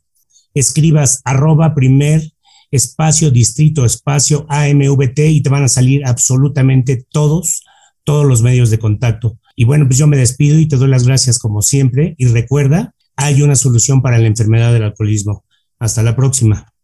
[0.53, 2.33] escribas arroba primer
[2.71, 7.63] espacio distrito espacio AMVT y te van a salir absolutamente todos,
[8.03, 9.39] todos los medios de contacto.
[9.55, 12.95] Y bueno, pues yo me despido y te doy las gracias como siempre y recuerda,
[13.15, 15.45] hay una solución para la enfermedad del alcoholismo.
[15.79, 16.72] Hasta la próxima.